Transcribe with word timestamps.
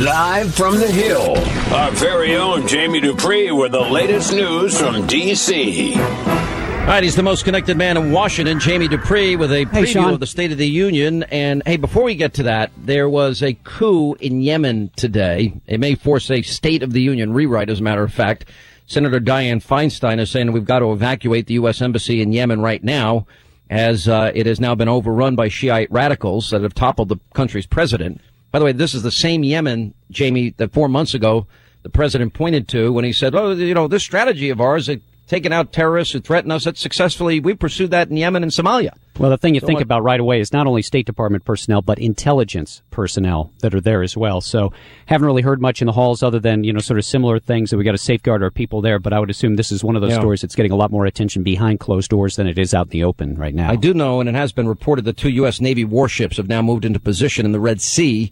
Live 0.00 0.54
from 0.54 0.78
the 0.78 0.86
Hill, 0.86 1.36
our 1.74 1.90
very 1.90 2.36
own 2.36 2.68
Jamie 2.68 3.00
Dupree 3.00 3.50
with 3.50 3.72
the 3.72 3.80
latest 3.80 4.32
news 4.32 4.78
from 4.78 5.08
D.C. 5.08 5.94
All 5.96 6.86
right, 6.86 7.02
he's 7.02 7.16
the 7.16 7.24
most 7.24 7.44
connected 7.44 7.76
man 7.76 7.96
in 7.96 8.12
Washington, 8.12 8.60
Jamie 8.60 8.86
Dupree, 8.86 9.34
with 9.34 9.50
a 9.50 9.64
preview 9.64 9.86
Sean. 9.88 10.14
of 10.14 10.20
the 10.20 10.26
State 10.28 10.52
of 10.52 10.58
the 10.58 10.68
Union. 10.68 11.24
And 11.24 11.64
hey, 11.66 11.78
before 11.78 12.04
we 12.04 12.14
get 12.14 12.34
to 12.34 12.44
that, 12.44 12.70
there 12.76 13.08
was 13.08 13.42
a 13.42 13.54
coup 13.64 14.14
in 14.20 14.40
Yemen 14.40 14.92
today. 14.94 15.52
It 15.66 15.80
may 15.80 15.96
force 15.96 16.30
a 16.30 16.42
State 16.42 16.84
of 16.84 16.92
the 16.92 17.02
Union 17.02 17.32
rewrite, 17.32 17.68
as 17.68 17.80
a 17.80 17.82
matter 17.82 18.04
of 18.04 18.14
fact. 18.14 18.44
Senator 18.86 19.18
Dianne 19.18 19.66
Feinstein 19.66 20.20
is 20.20 20.30
saying 20.30 20.52
we've 20.52 20.64
got 20.64 20.78
to 20.78 20.92
evacuate 20.92 21.48
the 21.48 21.54
U.S. 21.54 21.82
Embassy 21.82 22.22
in 22.22 22.32
Yemen 22.32 22.60
right 22.60 22.84
now, 22.84 23.26
as 23.68 24.06
uh, 24.06 24.30
it 24.32 24.46
has 24.46 24.60
now 24.60 24.76
been 24.76 24.88
overrun 24.88 25.34
by 25.34 25.48
Shiite 25.48 25.90
radicals 25.90 26.50
that 26.50 26.62
have 26.62 26.74
toppled 26.74 27.08
the 27.08 27.18
country's 27.34 27.66
president. 27.66 28.20
By 28.50 28.58
the 28.58 28.64
way, 28.64 28.72
this 28.72 28.94
is 28.94 29.02
the 29.02 29.10
same 29.10 29.44
Yemen, 29.44 29.94
Jamie, 30.10 30.54
that 30.56 30.72
four 30.72 30.88
months 30.88 31.14
ago 31.14 31.46
the 31.82 31.90
president 31.90 32.34
pointed 32.34 32.66
to 32.68 32.92
when 32.92 33.04
he 33.04 33.12
said, 33.12 33.34
"Oh, 33.34 33.52
you 33.52 33.74
know, 33.74 33.88
this 33.88 34.02
strategy 34.02 34.50
of 34.50 34.60
ours, 34.60 34.88
of 34.88 35.00
taking 35.28 35.52
out 35.52 35.72
terrorists 35.72 36.12
who 36.14 36.20
threaten 36.20 36.50
us, 36.50 36.64
that's 36.64 36.80
successfully 36.80 37.38
we 37.38 37.54
pursued 37.54 37.90
that 37.90 38.08
in 38.08 38.16
Yemen 38.16 38.42
and 38.42 38.50
Somalia." 38.50 38.92
Well, 39.18 39.30
the 39.30 39.36
thing 39.36 39.54
you 39.54 39.60
So 39.60 39.66
think 39.66 39.80
about 39.80 40.04
right 40.04 40.20
away 40.20 40.38
is 40.40 40.52
not 40.52 40.66
only 40.68 40.80
State 40.80 41.04
Department 41.04 41.44
personnel, 41.44 41.82
but 41.82 41.98
intelligence 41.98 42.82
personnel 42.90 43.52
that 43.60 43.74
are 43.74 43.80
there 43.80 44.02
as 44.02 44.16
well. 44.16 44.40
So, 44.40 44.72
haven't 45.06 45.26
really 45.26 45.42
heard 45.42 45.60
much 45.60 45.82
in 45.82 45.86
the 45.86 45.92
halls 45.92 46.22
other 46.22 46.38
than, 46.38 46.62
you 46.62 46.72
know, 46.72 46.78
sort 46.78 46.98
of 46.98 47.04
similar 47.04 47.38
things 47.40 47.70
that 47.70 47.78
we 47.78 47.84
got 47.84 47.92
to 47.92 47.98
safeguard 47.98 48.42
our 48.44 48.50
people 48.52 48.80
there. 48.80 48.98
But 49.00 49.12
I 49.12 49.18
would 49.18 49.28
assume 49.28 49.56
this 49.56 49.72
is 49.72 49.82
one 49.82 49.96
of 49.96 50.02
those 50.02 50.12
Yeah. 50.12 50.20
stories 50.20 50.40
that's 50.42 50.54
getting 50.54 50.70
a 50.72 50.76
lot 50.76 50.92
more 50.92 51.04
attention 51.04 51.42
behind 51.42 51.80
closed 51.80 52.10
doors 52.10 52.36
than 52.36 52.46
it 52.46 52.58
is 52.58 52.72
out 52.74 52.86
in 52.86 52.90
the 52.90 53.04
open 53.04 53.34
right 53.36 53.54
now. 53.54 53.70
I 53.70 53.76
do 53.76 53.92
know, 53.92 54.20
and 54.20 54.28
it 54.28 54.34
has 54.36 54.52
been 54.52 54.68
reported 54.68 55.04
that 55.06 55.16
two 55.16 55.30
U.S. 55.30 55.60
Navy 55.60 55.84
warships 55.84 56.36
have 56.36 56.48
now 56.48 56.62
moved 56.62 56.84
into 56.84 57.00
position 57.00 57.44
in 57.44 57.50
the 57.52 57.60
Red 57.60 57.80
Sea 57.80 58.30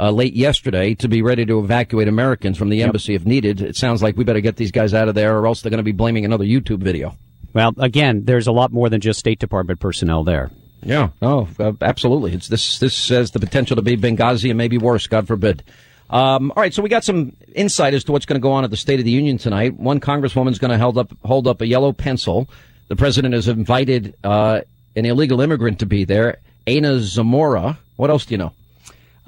uh, 0.00 0.10
late 0.10 0.34
yesterday 0.34 0.94
to 0.94 1.08
be 1.08 1.22
ready 1.22 1.44
to 1.46 1.58
evacuate 1.58 2.08
Americans 2.08 2.56
from 2.56 2.68
the 2.68 2.82
embassy 2.82 3.14
if 3.14 3.24
needed. 3.26 3.60
It 3.60 3.76
sounds 3.76 4.02
like 4.02 4.16
we 4.16 4.24
better 4.24 4.40
get 4.40 4.56
these 4.56 4.70
guys 4.70 4.94
out 4.94 5.08
of 5.08 5.14
there, 5.14 5.38
or 5.38 5.46
else 5.46 5.62
they're 5.62 5.70
going 5.70 5.78
to 5.78 5.82
be 5.84 5.92
blaming 5.92 6.24
another 6.24 6.44
YouTube 6.44 6.78
video. 6.78 7.16
Well, 7.54 7.72
again, 7.78 8.24
there's 8.24 8.46
a 8.46 8.52
lot 8.52 8.72
more 8.72 8.88
than 8.88 9.00
just 9.00 9.18
State 9.18 9.38
Department 9.38 9.80
personnel 9.80 10.22
there. 10.24 10.50
Yeah, 10.82 11.08
Oh, 11.20 11.48
uh, 11.58 11.72
absolutely. 11.82 12.32
It's 12.34 12.46
this. 12.46 12.78
This 12.78 13.08
has 13.08 13.32
the 13.32 13.40
potential 13.40 13.74
to 13.76 13.82
be 13.82 13.96
Benghazi 13.96 14.50
and 14.50 14.56
maybe 14.58 14.78
worse, 14.78 15.08
God 15.08 15.26
forbid. 15.26 15.64
Um, 16.08 16.52
all 16.54 16.62
right, 16.62 16.72
so 16.72 16.82
we 16.82 16.88
got 16.88 17.04
some 17.04 17.34
insight 17.54 17.94
as 17.94 18.04
to 18.04 18.12
what's 18.12 18.26
going 18.26 18.40
to 18.40 18.42
go 18.42 18.52
on 18.52 18.64
at 18.64 18.70
the 18.70 18.76
State 18.76 18.98
of 19.00 19.04
the 19.04 19.10
Union 19.10 19.38
tonight. 19.38 19.74
One 19.74 19.98
congresswoman's 20.00 20.58
going 20.58 20.70
to 20.70 20.78
hold 20.78 20.96
up 20.96 21.12
hold 21.24 21.48
up 21.48 21.60
a 21.60 21.66
yellow 21.66 21.92
pencil. 21.92 22.48
The 22.86 22.96
president 22.96 23.34
has 23.34 23.48
invited 23.48 24.14
uh, 24.22 24.60
an 24.94 25.04
illegal 25.04 25.40
immigrant 25.40 25.80
to 25.80 25.86
be 25.86 26.04
there, 26.04 26.38
Ana 26.66 27.00
Zamora. 27.00 27.78
What 27.96 28.08
else 28.10 28.24
do 28.24 28.34
you 28.34 28.38
know? 28.38 28.52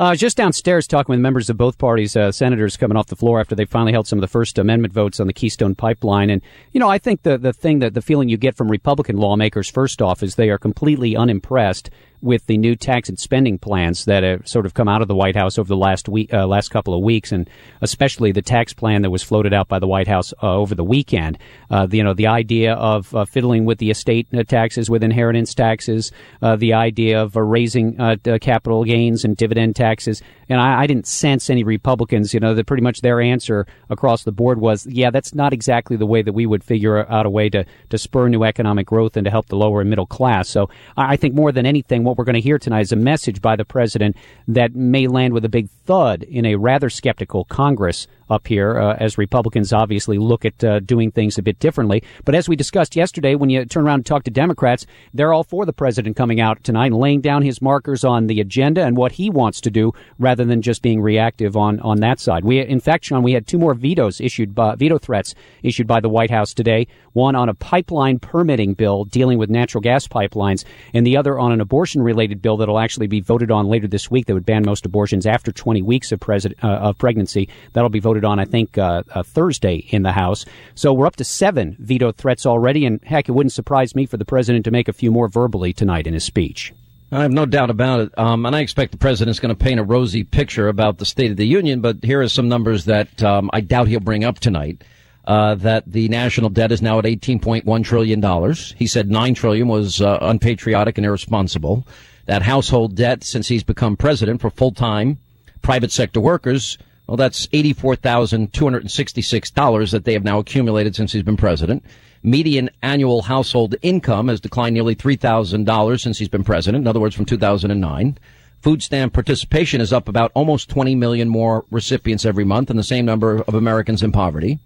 Uh, 0.00 0.14
just 0.14 0.34
downstairs 0.38 0.86
talking 0.86 1.12
with 1.12 1.20
members 1.20 1.50
of 1.50 1.58
both 1.58 1.76
parties, 1.76 2.16
uh, 2.16 2.32
senators 2.32 2.74
coming 2.74 2.96
off 2.96 3.08
the 3.08 3.14
floor 3.14 3.38
after 3.38 3.54
they 3.54 3.66
finally 3.66 3.92
held 3.92 4.06
some 4.06 4.18
of 4.18 4.22
the 4.22 4.26
First 4.26 4.56
Amendment 4.56 4.94
votes 4.94 5.20
on 5.20 5.26
the 5.26 5.32
Keystone 5.34 5.74
Pipeline. 5.74 6.30
And, 6.30 6.40
you 6.72 6.80
know, 6.80 6.88
I 6.88 6.96
think 6.96 7.22
the, 7.22 7.36
the 7.36 7.52
thing 7.52 7.80
that 7.80 7.92
the 7.92 8.00
feeling 8.00 8.30
you 8.30 8.38
get 8.38 8.56
from 8.56 8.70
Republican 8.70 9.18
lawmakers, 9.18 9.68
first 9.68 10.00
off, 10.00 10.22
is 10.22 10.36
they 10.36 10.48
are 10.48 10.56
completely 10.56 11.16
unimpressed 11.16 11.90
with 12.22 12.46
the 12.46 12.56
new 12.56 12.74
tax 12.74 13.08
and 13.10 13.18
spending 13.18 13.58
plans 13.58 14.06
that 14.06 14.22
have 14.22 14.48
sort 14.48 14.64
of 14.64 14.72
come 14.72 14.88
out 14.88 15.02
of 15.02 15.08
the 15.08 15.14
White 15.14 15.36
House 15.36 15.58
over 15.58 15.68
the 15.68 15.76
last 15.76 16.08
week, 16.08 16.32
uh, 16.32 16.46
last 16.46 16.70
couple 16.70 16.94
of 16.94 17.02
weeks, 17.02 17.30
and 17.30 17.48
especially 17.82 18.32
the 18.32 18.42
tax 18.42 18.72
plan 18.72 19.02
that 19.02 19.10
was 19.10 19.22
floated 19.22 19.52
out 19.52 19.68
by 19.68 19.78
the 19.78 19.86
White 19.86 20.08
House 20.08 20.32
uh, 20.42 20.54
over 20.54 20.74
the 20.74 20.82
weekend. 20.82 21.38
Uh, 21.70 21.86
the, 21.86 21.98
you 21.98 22.02
know, 22.02 22.14
the 22.14 22.26
idea 22.26 22.72
of 22.74 23.14
uh, 23.14 23.24
fiddling 23.26 23.66
with 23.66 23.78
the 23.78 23.90
estate 23.90 24.26
uh, 24.32 24.42
taxes, 24.42 24.88
with 24.88 25.04
inheritance 25.04 25.54
taxes, 25.54 26.10
uh, 26.40 26.56
the 26.56 26.72
idea 26.72 27.22
of 27.22 27.36
raising 27.36 27.96
capital 28.40 28.84
gains 28.84 29.24
and 29.24 29.36
dividend 29.36 29.76
taxes. 29.76 30.22
And 30.48 30.60
I, 30.60 30.82
I 30.82 30.86
didn't 30.86 31.06
sense 31.06 31.50
any 31.50 31.62
Republicans, 31.62 32.32
you 32.32 32.40
know, 32.40 32.54
that 32.54 32.66
pretty 32.66 32.82
much 32.82 33.02
their 33.02 33.20
answer 33.20 33.66
across 33.90 34.24
the 34.24 34.32
board 34.32 34.60
was, 34.60 34.86
yeah, 34.86 35.10
that's 35.10 35.34
not 35.34 35.52
exactly 35.52 35.96
the 35.96 36.06
way 36.06 36.22
that 36.22 36.32
we 36.32 36.46
would 36.46 36.64
figure 36.64 37.06
out 37.10 37.26
a 37.26 37.30
way 37.30 37.50
to, 37.50 37.64
to 37.90 37.98
spur 37.98 38.28
new 38.28 38.42
economic 38.42 38.86
growth 38.86 39.16
and 39.16 39.26
to 39.26 39.30
help 39.30 39.46
the 39.46 39.56
lower 39.56 39.82
and 39.82 39.90
middle 39.90 40.06
class. 40.06 40.48
So 40.48 40.70
I 40.96 41.10
I 41.10 41.16
think 41.16 41.34
more 41.34 41.50
than 41.50 41.66
anything, 41.66 42.04
what 42.10 42.18
we're 42.18 42.24
going 42.24 42.34
to 42.34 42.40
hear 42.40 42.58
tonight 42.58 42.80
is 42.80 42.90
a 42.90 42.96
message 42.96 43.40
by 43.40 43.54
the 43.54 43.64
president 43.64 44.16
that 44.48 44.74
may 44.74 45.06
land 45.06 45.32
with 45.32 45.44
a 45.44 45.48
big 45.48 45.70
thud 45.86 46.24
in 46.24 46.44
a 46.44 46.56
rather 46.56 46.90
skeptical 46.90 47.44
Congress 47.44 48.08
up 48.30 48.46
here 48.46 48.78
uh, 48.78 48.96
as 48.98 49.18
Republicans 49.18 49.72
obviously 49.72 50.18
look 50.18 50.44
at 50.44 50.62
uh, 50.64 50.80
doing 50.80 51.10
things 51.10 51.36
a 51.36 51.42
bit 51.42 51.58
differently. 51.58 52.02
But 52.24 52.34
as 52.34 52.48
we 52.48 52.56
discussed 52.56 52.96
yesterday, 52.96 53.34
when 53.34 53.50
you 53.50 53.64
turn 53.64 53.84
around 53.84 54.00
and 54.00 54.06
talk 54.06 54.24
to 54.24 54.30
Democrats, 54.30 54.86
they're 55.12 55.32
all 55.32 55.44
for 55.44 55.66
the 55.66 55.72
president 55.72 56.16
coming 56.16 56.40
out 56.40 56.62
tonight 56.62 56.86
and 56.86 56.96
laying 56.96 57.20
down 57.20 57.42
his 57.42 57.60
markers 57.60 58.04
on 58.04 58.26
the 58.26 58.40
agenda 58.40 58.84
and 58.84 58.96
what 58.96 59.12
he 59.12 59.28
wants 59.30 59.60
to 59.62 59.70
do 59.70 59.92
rather 60.18 60.44
than 60.44 60.62
just 60.62 60.82
being 60.82 61.00
reactive 61.00 61.56
on, 61.56 61.80
on 61.80 62.00
that 62.00 62.20
side. 62.20 62.44
We, 62.44 62.60
in 62.60 62.80
fact, 62.80 63.04
Sean, 63.04 63.22
we 63.22 63.32
had 63.32 63.46
two 63.46 63.58
more 63.58 63.74
vetoes 63.74 64.20
issued 64.20 64.54
by, 64.54 64.76
veto 64.76 64.98
threats 64.98 65.34
issued 65.62 65.86
by 65.86 66.00
the 66.00 66.08
White 66.08 66.30
House 66.30 66.54
today. 66.54 66.86
One 67.12 67.34
on 67.34 67.48
a 67.48 67.54
pipeline 67.54 68.18
permitting 68.18 68.74
bill 68.74 69.04
dealing 69.04 69.38
with 69.38 69.50
natural 69.50 69.82
gas 69.82 70.06
pipelines 70.06 70.64
and 70.94 71.06
the 71.06 71.16
other 71.16 71.38
on 71.38 71.52
an 71.52 71.60
abortion 71.60 72.02
related 72.02 72.40
bill 72.40 72.56
that'll 72.56 72.78
actually 72.78 73.08
be 73.08 73.20
voted 73.20 73.50
on 73.50 73.66
later 73.66 73.88
this 73.88 74.10
week 74.10 74.26
that 74.26 74.34
would 74.34 74.46
ban 74.46 74.64
most 74.64 74.86
abortions 74.86 75.26
after 75.26 75.50
20 75.52 75.82
weeks 75.82 76.12
of, 76.12 76.20
president, 76.20 76.62
uh, 76.62 76.68
of 76.68 76.98
pregnancy. 76.98 77.48
That'll 77.72 77.90
be 77.90 78.00
voted 78.00 78.19
on, 78.24 78.38
I 78.38 78.44
think, 78.44 78.78
uh, 78.78 79.02
uh, 79.10 79.22
Thursday 79.22 79.86
in 79.88 80.02
the 80.02 80.12
House. 80.12 80.44
So 80.74 80.92
we're 80.92 81.06
up 81.06 81.16
to 81.16 81.24
seven 81.24 81.76
veto 81.78 82.12
threats 82.12 82.46
already, 82.46 82.86
and 82.86 83.02
heck, 83.04 83.28
it 83.28 83.32
wouldn't 83.32 83.52
surprise 83.52 83.94
me 83.94 84.06
for 84.06 84.16
the 84.16 84.24
president 84.24 84.64
to 84.64 84.70
make 84.70 84.88
a 84.88 84.92
few 84.92 85.10
more 85.10 85.28
verbally 85.28 85.72
tonight 85.72 86.06
in 86.06 86.14
his 86.14 86.24
speech. 86.24 86.72
I 87.12 87.22
have 87.22 87.32
no 87.32 87.44
doubt 87.44 87.70
about 87.70 88.00
it. 88.00 88.18
Um, 88.18 88.46
and 88.46 88.54
I 88.54 88.60
expect 88.60 88.92
the 88.92 88.98
president's 88.98 89.40
going 89.40 89.54
to 89.54 89.64
paint 89.64 89.80
a 89.80 89.84
rosy 89.84 90.22
picture 90.22 90.68
about 90.68 90.98
the 90.98 91.04
State 91.04 91.32
of 91.32 91.36
the 91.36 91.46
Union, 91.46 91.80
but 91.80 92.04
here 92.04 92.20
are 92.20 92.28
some 92.28 92.48
numbers 92.48 92.84
that 92.84 93.22
um, 93.22 93.50
I 93.52 93.60
doubt 93.60 93.88
he'll 93.88 94.00
bring 94.00 94.24
up 94.24 94.38
tonight. 94.38 94.84
Uh, 95.26 95.54
that 95.54 95.84
the 95.86 96.08
national 96.08 96.48
debt 96.48 96.72
is 96.72 96.80
now 96.80 96.98
at 96.98 97.04
$18.1 97.04 97.84
trillion. 97.84 98.54
He 98.76 98.86
said 98.86 99.10
9 99.10 99.34
trillion 99.34 99.68
was 99.68 100.00
uh, 100.00 100.18
unpatriotic 100.22 100.96
and 100.96 101.04
irresponsible. 101.04 101.86
That 102.24 102.42
household 102.42 102.96
debt 102.96 103.22
since 103.22 103.46
he's 103.46 103.62
become 103.62 103.96
president 103.96 104.40
for 104.40 104.50
full-time 104.50 105.18
private 105.62 105.92
sector 105.92 106.20
workers, 106.20 106.78
well, 107.10 107.16
that's 107.16 107.48
$84,266 107.48 109.90
that 109.90 110.04
they 110.04 110.12
have 110.12 110.22
now 110.22 110.38
accumulated 110.38 110.94
since 110.94 111.12
he's 111.12 111.24
been 111.24 111.36
president. 111.36 111.84
Median 112.22 112.70
annual 112.84 113.22
household 113.22 113.74
income 113.82 114.28
has 114.28 114.40
declined 114.40 114.74
nearly 114.74 114.94
$3,000 114.94 116.00
since 116.00 116.18
he's 116.18 116.28
been 116.28 116.44
president. 116.44 116.82
In 116.82 116.86
other 116.86 117.00
words, 117.00 117.16
from 117.16 117.24
2009. 117.24 118.16
Food 118.60 118.80
stamp 118.80 119.12
participation 119.12 119.80
is 119.80 119.92
up 119.92 120.08
about 120.08 120.30
almost 120.34 120.68
20 120.68 120.94
million 120.94 121.28
more 121.28 121.64
recipients 121.72 122.24
every 122.24 122.44
month 122.44 122.70
and 122.70 122.78
the 122.78 122.84
same 122.84 123.06
number 123.06 123.42
of 123.42 123.54
Americans 123.54 124.04
in 124.04 124.12
poverty. 124.12 124.60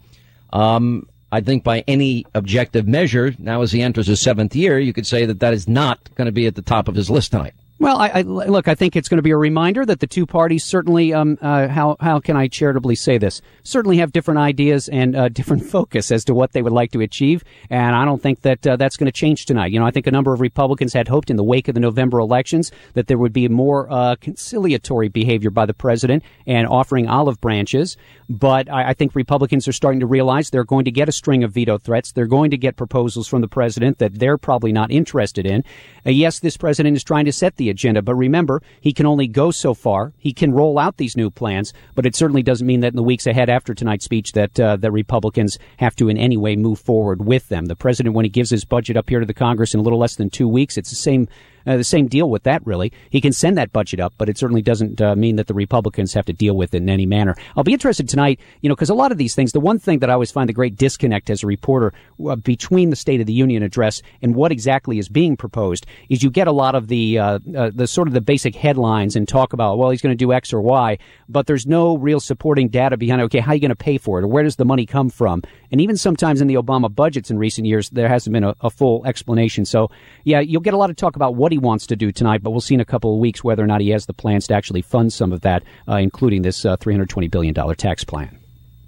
Um, 0.53 1.09
I 1.32 1.41
think 1.41 1.65
by 1.65 1.82
any 1.88 2.26
objective 2.34 2.87
measure, 2.87 3.34
now 3.38 3.62
as 3.62 3.72
he 3.72 3.81
enters 3.81 4.09
his 4.09 4.21
seventh 4.21 4.55
year, 4.55 4.78
you 4.78 4.93
could 4.93 5.06
say 5.06 5.25
that 5.25 5.41
that 5.41 5.55
is 5.55 5.66
not 5.66 6.15
going 6.15 6.26
to 6.26 6.32
be 6.32 6.47
at 6.47 6.56
the 6.56 6.62
top 6.62 6.88
of 6.88 6.94
his 6.94 7.09
list 7.09 7.31
tonight. 7.31 7.55
Well, 7.81 7.99
I, 7.99 8.09
I, 8.09 8.23
look. 8.23 8.69
I 8.69 8.77
think 8.77 8.95
it's 8.95 9.09
going 9.09 9.19
to 9.19 9.23
be 9.23 9.33
a 9.33 9.37
reminder 9.37 9.85
that 9.85 9.99
the 9.99 10.07
two 10.07 10.27
parties 10.27 10.65
certainly, 10.65 11.12
um, 11.12 11.37
uh, 11.43 11.67
how 11.67 11.97
how 11.99 12.21
can 12.21 12.37
I 12.37 12.47
charitably 12.47 12.95
say 12.95 13.19
this? 13.19 13.43
Certainly 13.65 13.99
have 13.99 14.12
different 14.12 14.39
ideas 14.39 14.89
and 14.89 15.17
uh, 15.17 15.29
different 15.41 15.65
focus 15.65 16.12
as 16.12 16.25
to 16.27 16.35
what 16.35 16.53
they 16.53 16.62
would 16.62 16.73
like 16.73 16.93
to 16.93 17.01
achieve, 17.01 17.43
and 17.71 17.97
I 17.97 18.05
don't 18.05 18.23
think 18.23 18.43
that 18.43 18.65
uh, 18.65 18.77
that's 18.77 18.97
going 18.97 19.07
to 19.07 19.12
change 19.12 19.45
tonight. 19.45 19.73
You 19.73 19.81
know, 19.81 19.87
I 19.87 19.91
think 19.91 20.07
a 20.07 20.12
number 20.12 20.33
of 20.33 20.41
Republicans 20.41 20.93
had 20.93 21.09
hoped 21.09 21.31
in 21.31 21.37
the 21.37 21.43
wake 21.43 21.67
of 21.67 21.75
the 21.75 21.81
November 21.81 22.21
elections 22.21 22.71
that 22.93 23.09
there 23.09 23.19
would 23.19 23.33
be 23.33 23.49
more 23.49 23.91
uh, 23.91 24.15
conciliatory 24.21 25.09
behavior 25.09 25.51
by 25.51 25.67
the 25.67 25.75
president 25.75 26.23
and 26.47 26.69
offering 26.69 27.09
olive 27.09 27.41
branches, 27.41 27.97
but 28.29 28.71
I, 28.71 28.91
I 28.91 28.95
think 28.95 29.15
Republicans 29.15 29.69
are 29.69 29.73
starting 29.73 30.01
to 30.01 30.07
realize 30.07 30.51
they're 30.51 30.65
going 30.65 30.85
to 30.85 30.91
get 30.91 31.09
a 31.09 31.12
string 31.12 31.45
of 31.45 31.53
veto 31.53 31.79
threats. 31.79 32.12
They're 32.12 32.27
going 32.27 32.51
to 32.51 32.57
get 32.57 32.77
proposals 32.77 33.29
from 33.29 33.41
the 33.41 33.49
president 33.49 33.99
that 33.99 34.19
they're 34.19 34.39
probably 34.39 34.73
not 34.73 34.91
interested 34.91 35.47
in. 35.47 35.65
Uh, 36.07 36.11
yes, 36.11 36.41
this 36.41 36.57
president 36.57 36.97
is 36.97 37.05
trying 37.05 37.25
to 37.25 37.33
set 37.33 37.57
the 37.57 37.71
agenda, 37.71 38.03
but 38.03 38.15
remember, 38.15 38.62
he 38.81 38.93
can 38.93 39.07
only 39.07 39.27
go 39.27 39.51
so 39.51 39.75
far. 39.75 40.12
He 40.19 40.33
can 40.33 40.53
roll 40.53 40.79
out 40.79 40.97
these 40.97 41.17
new 41.17 41.31
plans, 41.31 41.73
but 41.95 42.07
it 42.07 42.17
certainly 42.17 42.43
doesn't 42.43 42.67
mean 42.67 42.81
that 42.81 42.93
in 42.93 42.97
the 42.97 43.03
weeks 43.03 43.26
ahead 43.26 43.49
after 43.49 43.75
tonight's 43.75 44.05
speech 44.05 44.32
that 44.32 44.59
uh, 44.59 44.77
the 44.77 44.91
Republicans 44.91 45.59
have 45.79 45.97
to 45.97 46.09
in 46.09 46.19
any 46.19 46.37
way 46.37 46.56
move 46.56 46.81
forward 46.81 47.25
with 47.25 47.49
them. 47.49 47.67
The 47.67 47.77
president, 47.77 48.15
when 48.15 48.25
he 48.25 48.31
gives 48.31 48.50
his 48.50 48.65
budget 48.65 48.97
up 48.97 49.09
here 49.09 49.20
to 49.20 49.27
the 49.27 49.35
Congress 49.35 49.75
in 49.75 49.81
a 49.81 49.82
little 49.82 49.99
less 49.99 50.17
than 50.17 50.31
two 50.31 50.49
weeks, 50.49 50.77
it's 50.77 50.91
the 50.91 50.97
same 50.97 51.29
uh, 51.66 51.76
the 51.76 51.84
same 51.84 52.06
deal 52.06 52.31
with 52.31 52.44
that, 52.44 52.64
really. 52.66 52.93
He 53.11 53.20
can 53.20 53.32
send 53.32 53.58
that 53.58 53.72
budget 53.72 54.00
up, 54.00 54.14
but 54.19 54.28
it 54.28 54.38
certainly 54.38 54.62
doesn't 54.62 55.00
uh, 55.00 55.14
mean 55.16 55.37
that 55.37 55.46
the 55.46 55.55
Republicans 55.55 56.12
have 56.14 56.26
to 56.26 56.32
deal 56.32 56.56
with 56.56 56.75
it 56.75 56.78
in 56.78 56.88
any 56.88 57.06
manner. 57.06 57.34
I'll 57.56 57.64
be 57.64 57.72
interested 57.72 58.08
tonight, 58.08 58.40
you 58.61 58.69
know, 58.69 58.75
because 58.75 58.90
a 58.90 58.94
lot 58.94 59.12
of 59.12 59.19
these 59.19 59.34
things, 59.34 59.52
the 59.52 59.61
one 59.61 59.78
thing 59.78 60.00
that 60.00 60.11
I 60.11 60.12
always 60.12 60.31
find 60.31 60.49
the 60.49 60.52
great 60.52 60.76
disconnect 60.76 61.31
as 61.31 61.43
a 61.43 61.46
reporter 61.46 61.93
uh, 62.26 62.37
between 62.37 62.90
the 62.90 62.96
State 62.96 63.20
of 63.20 63.26
the 63.26 63.32
Union 63.32 63.62
address 63.62 64.02
and 64.22 64.34
what 64.34 64.52
exactly 64.52 64.99
is 64.99 65.08
being 65.08 65.37
proposed 65.37 65.87
is 66.08 66.22
you 66.22 66.31
get 66.31 66.46
a 66.46 66.52
lot 66.52 66.75
of 66.75 66.88
the 66.88 67.19
uh, 67.19 67.38
uh, 67.56 67.70
the 67.75 67.87
sort 67.87 68.08
of 68.08 68.14
the 68.14 68.20
basic 68.20 68.55
headlines 68.55 69.17
and 69.17 69.26
talk 69.26 69.52
about, 69.52 69.78
well, 69.78 69.90
he's 69.90 70.02
going 70.02 70.17
to 70.17 70.25
do 70.25 70.32
X 70.32 70.52
or 70.52 70.60
Y, 70.60 70.99
but 71.28 71.46
there's 71.46 71.67
no 71.67 71.96
real 71.96 72.20
supporting 72.20 72.69
data 72.69 72.96
behind. 72.96 73.20
it. 73.20 73.25
Okay, 73.25 73.40
how 73.40 73.52
are 73.52 73.55
you 73.55 73.60
going 73.60 73.70
to 73.70 73.76
pay 73.76 73.99
for 73.99 74.19
it, 74.19 74.25
or 74.25 74.28
where 74.28 74.43
does 74.43 74.56
the 74.56 74.64
money 74.64 74.87
come 74.87 75.10
from? 75.10 75.43
And 75.70 75.81
even 75.81 75.96
sometimes 75.96 76.40
in 76.40 76.46
the 76.46 76.55
Obama 76.55 76.94
budgets 76.94 77.31
in 77.31 77.38
recent 77.38 77.67
years, 77.67 77.90
there 77.90 78.08
hasn't 78.08 78.32
been 78.32 78.44
a, 78.44 78.55
a 78.60 78.70
full 78.70 79.05
explanation. 79.06 79.64
So, 79.64 79.90
yeah, 80.25 80.40
you'll 80.40 80.60
get 80.60 80.75
a 80.75 80.76
lot 80.76 80.90
of 80.90 80.96
talk 80.96 81.17
about 81.17 81.34
what 81.34 81.52
he 81.55 81.59
wants 81.59 81.87
to 81.87 81.97
do 81.97 82.11
tonight, 82.11 82.43
but 82.43 82.51
we'll 82.51 82.61
see 82.61 82.75
in 82.75 82.81
a 82.81 82.85
couple 82.85 83.15
of 83.15 83.21
weeks 83.21 83.45
whether 83.45 83.62
or 83.62 83.67
not 83.67 83.81
he 83.81 83.91
has 83.91 84.06
the 84.06 84.12
plans 84.12 84.49
to 84.49 84.55
actually 84.55 84.83
fund 84.83 85.12
some 85.12 85.33
of 85.33 85.43
that, 85.43 85.62
uh, 85.89 85.95
including 85.97 86.43
this 86.43 86.65
uh, 86.65 86.77
$320 86.77 87.31
billion 87.31 87.55
tax 87.77 88.03
plan. 88.03 88.39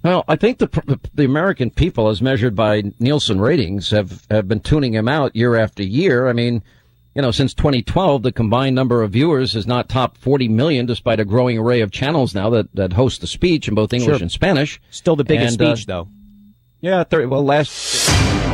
Well, 0.03 0.23
I 0.27 0.35
think 0.35 0.59
the 0.59 0.99
the 1.15 1.25
American 1.25 1.69
people, 1.71 2.07
as 2.07 2.21
measured 2.21 2.55
by 2.55 2.83
Nielsen 2.99 3.41
ratings, 3.41 3.89
have 3.89 4.25
have 4.29 4.47
been 4.47 4.59
tuning 4.59 4.93
him 4.93 5.07
out 5.07 5.35
year 5.35 5.55
after 5.55 5.83
year. 5.83 6.29
I 6.29 6.33
mean, 6.33 6.61
you 7.15 7.21
know, 7.21 7.31
since 7.31 7.53
2012, 7.53 8.21
the 8.21 8.31
combined 8.31 8.75
number 8.75 9.01
of 9.01 9.11
viewers 9.11 9.53
has 9.53 9.65
not 9.65 9.89
topped 9.89 10.17
40 10.17 10.49
million, 10.49 10.85
despite 10.85 11.19
a 11.19 11.25
growing 11.25 11.57
array 11.57 11.81
of 11.81 11.91
channels 11.91 12.35
now 12.35 12.49
that 12.51 12.73
that 12.75 12.93
host 12.93 13.21
the 13.21 13.27
speech 13.27 13.67
in 13.67 13.75
both 13.75 13.91
English 13.91 14.17
sure. 14.17 14.21
and 14.21 14.31
Spanish. 14.31 14.79
Still 14.91 15.15
the 15.15 15.25
biggest 15.25 15.59
and, 15.59 15.69
uh, 15.69 15.75
speech, 15.75 15.89
uh, 15.89 15.93
though. 15.93 16.09
Yeah, 16.79 17.03
30, 17.03 17.25
well, 17.25 17.43
last. 17.43 18.46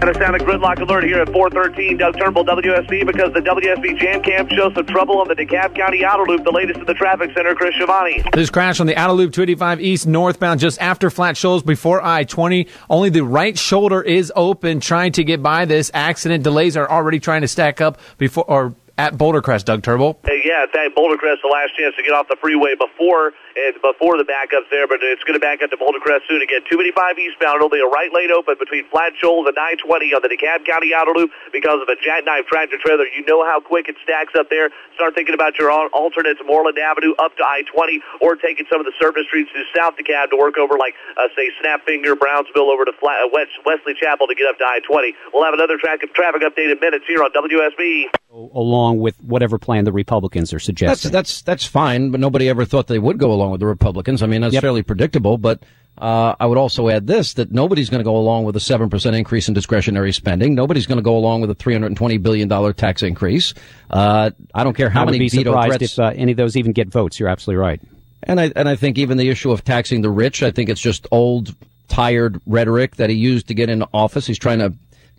Got 0.00 0.14
a 0.14 0.14
sound 0.14 0.36
of 0.36 0.42
gridlock 0.42 0.78
alert 0.78 1.02
here 1.02 1.18
at 1.18 1.32
413 1.32 1.96
Doug 1.96 2.16
Turnbull 2.18 2.44
WSB 2.44 3.04
because 3.04 3.32
the 3.32 3.40
WSB 3.40 3.98
Jam 3.98 4.22
Cam 4.22 4.48
shows 4.48 4.72
some 4.74 4.86
trouble 4.86 5.18
on 5.18 5.26
the 5.26 5.34
DeKalb 5.34 5.74
County 5.74 6.04
Outer 6.04 6.22
Loop. 6.22 6.44
The 6.44 6.52
latest 6.52 6.78
in 6.78 6.86
the 6.86 6.94
traffic 6.94 7.32
center, 7.34 7.52
Chris 7.56 7.74
Schiavone. 7.74 8.22
This 8.32 8.48
crash 8.48 8.78
on 8.78 8.86
the 8.86 8.94
Outer 8.94 9.14
Loop 9.14 9.32
285 9.32 9.80
East 9.80 10.06
northbound 10.06 10.60
just 10.60 10.80
after 10.80 11.10
Flat 11.10 11.36
Shoals 11.36 11.64
before 11.64 12.00
I-20. 12.00 12.68
Only 12.88 13.10
the 13.10 13.24
right 13.24 13.58
shoulder 13.58 14.00
is 14.00 14.32
open 14.36 14.78
trying 14.78 15.10
to 15.12 15.24
get 15.24 15.42
by 15.42 15.64
this 15.64 15.90
accident. 15.92 16.44
Delays 16.44 16.76
are 16.76 16.88
already 16.88 17.18
trying 17.18 17.40
to 17.40 17.48
stack 17.48 17.80
up 17.80 17.98
before 18.18 18.44
or 18.46 18.76
at 18.98 19.14
Bouldercrest, 19.14 19.64
Doug 19.64 19.86
Turnbull. 19.86 20.18
Hey, 20.26 20.42
yeah, 20.44 20.66
thank 20.74 20.94
Bouldercrest 20.98 21.38
the 21.40 21.48
last 21.48 21.78
chance 21.78 21.94
to 21.94 22.02
get 22.02 22.12
off 22.12 22.26
the 22.26 22.36
freeway 22.42 22.74
before 22.74 23.30
and 23.54 23.78
before 23.78 24.18
the 24.18 24.26
backups 24.26 24.66
there, 24.70 24.90
but 24.90 24.98
it's 25.00 25.22
going 25.22 25.38
to 25.38 25.42
back 25.42 25.62
up 25.62 25.70
to 25.70 25.78
Bouldercrest 25.78 26.26
soon. 26.26 26.42
Again, 26.42 26.66
285 26.66 27.18
eastbound, 27.18 27.62
only 27.62 27.78
a 27.78 27.86
right 27.86 28.10
lane 28.10 28.34
open 28.34 28.58
between 28.58 28.86
Flat 28.90 29.14
Shoals 29.18 29.46
and 29.46 29.54
920 29.54 30.14
on 30.14 30.22
the 30.26 30.30
DeKalb 30.30 30.66
County 30.66 30.90
Outer 30.90 31.14
Loop 31.14 31.30
because 31.54 31.78
of 31.78 31.86
a 31.86 31.94
jackknife 32.02 32.50
tractor 32.50 32.78
trailer. 32.78 33.06
You 33.06 33.22
know 33.26 33.46
how 33.46 33.62
quick 33.62 33.86
it 33.86 33.94
stacks 34.02 34.34
up 34.34 34.50
there. 34.50 34.70
Start 34.98 35.14
thinking 35.14 35.34
about 35.34 35.54
your 35.58 35.70
alternates, 35.70 36.42
Moreland 36.42 36.78
Avenue 36.78 37.14
up 37.22 37.38
to 37.38 37.44
I-20, 37.46 38.02
or 38.18 38.34
taking 38.34 38.66
some 38.66 38.82
of 38.82 38.86
the 38.86 38.94
surface 38.98 39.30
streets 39.30 39.50
to 39.54 39.62
South 39.74 39.94
DeKalb 39.94 40.34
to 40.34 40.36
work 40.38 40.58
over, 40.58 40.74
like, 40.74 40.98
uh, 41.14 41.30
say, 41.38 41.54
Snapfinger, 41.62 42.18
Brownsville, 42.18 42.70
over 42.70 42.82
to 42.82 42.94
Flat, 42.98 43.22
uh, 43.22 43.30
West, 43.30 43.54
Wesley 43.62 43.94
Chapel 43.94 44.26
to 44.26 44.34
get 44.34 44.50
up 44.50 44.58
to 44.58 44.66
I-20. 44.66 45.14
We'll 45.30 45.46
have 45.46 45.54
another 45.54 45.78
traffic, 45.78 46.14
traffic 46.14 46.42
update 46.42 46.74
in 46.74 46.78
minutes 46.80 47.06
here 47.06 47.22
on 47.22 47.30
WSB. 47.30 48.10
Along 48.30 48.87
with 48.96 49.20
whatever 49.20 49.58
plan 49.58 49.84
the 49.84 49.92
Republicans 49.92 50.54
are 50.54 50.58
suggesting. 50.58 51.12
That's, 51.12 51.30
that's, 51.30 51.42
that's 51.42 51.64
fine, 51.66 52.10
but 52.10 52.20
nobody 52.20 52.48
ever 52.48 52.64
thought 52.64 52.86
they 52.86 52.98
would 52.98 53.18
go 53.18 53.30
along 53.30 53.50
with 53.50 53.60
the 53.60 53.66
Republicans. 53.66 54.22
I 54.22 54.26
mean, 54.26 54.40
that's 54.40 54.54
yep. 54.54 54.62
fairly 54.62 54.82
predictable, 54.82 55.36
but 55.36 55.62
uh, 55.98 56.34
I 56.38 56.46
would 56.46 56.58
also 56.58 56.88
add 56.88 57.06
this, 57.06 57.34
that 57.34 57.50
nobody's 57.50 57.90
going 57.90 58.00
to 58.00 58.04
go 58.04 58.16
along 58.16 58.44
with 58.44 58.56
a 58.56 58.60
7% 58.60 59.18
increase 59.18 59.48
in 59.48 59.54
discretionary 59.54 60.12
spending. 60.12 60.54
Nobody's 60.54 60.86
going 60.86 60.98
to 60.98 61.02
go 61.02 61.16
along 61.16 61.40
with 61.40 61.50
a 61.50 61.54
$320 61.54 62.22
billion 62.22 62.74
tax 62.74 63.02
increase. 63.02 63.52
Uh, 63.90 64.30
I 64.54 64.64
don't 64.64 64.76
care 64.76 64.90
how 64.90 65.02
I 65.02 65.06
many 65.06 65.18
be 65.18 65.28
veto 65.28 65.50
surprised 65.50 65.78
threats. 65.78 65.92
if 65.94 65.98
uh, 65.98 66.12
any 66.14 66.32
of 66.32 66.38
those 66.38 66.56
even 66.56 66.72
get 66.72 66.88
votes. 66.88 67.18
You're 67.18 67.28
absolutely 67.28 67.60
right. 67.60 67.80
And 68.22 68.40
I, 68.40 68.52
and 68.54 68.68
I 68.68 68.76
think 68.76 68.98
even 68.98 69.16
the 69.16 69.28
issue 69.28 69.50
of 69.50 69.64
taxing 69.64 70.02
the 70.02 70.10
rich, 70.10 70.42
I 70.42 70.50
think 70.50 70.68
it's 70.68 70.80
just 70.80 71.06
old, 71.10 71.54
tired 71.88 72.40
rhetoric 72.46 72.96
that 72.96 73.10
he 73.10 73.16
used 73.16 73.48
to 73.48 73.54
get 73.54 73.68
into 73.68 73.88
office. 73.92 74.26
He's 74.26 74.38
trying 74.38 74.60
to 74.60 74.74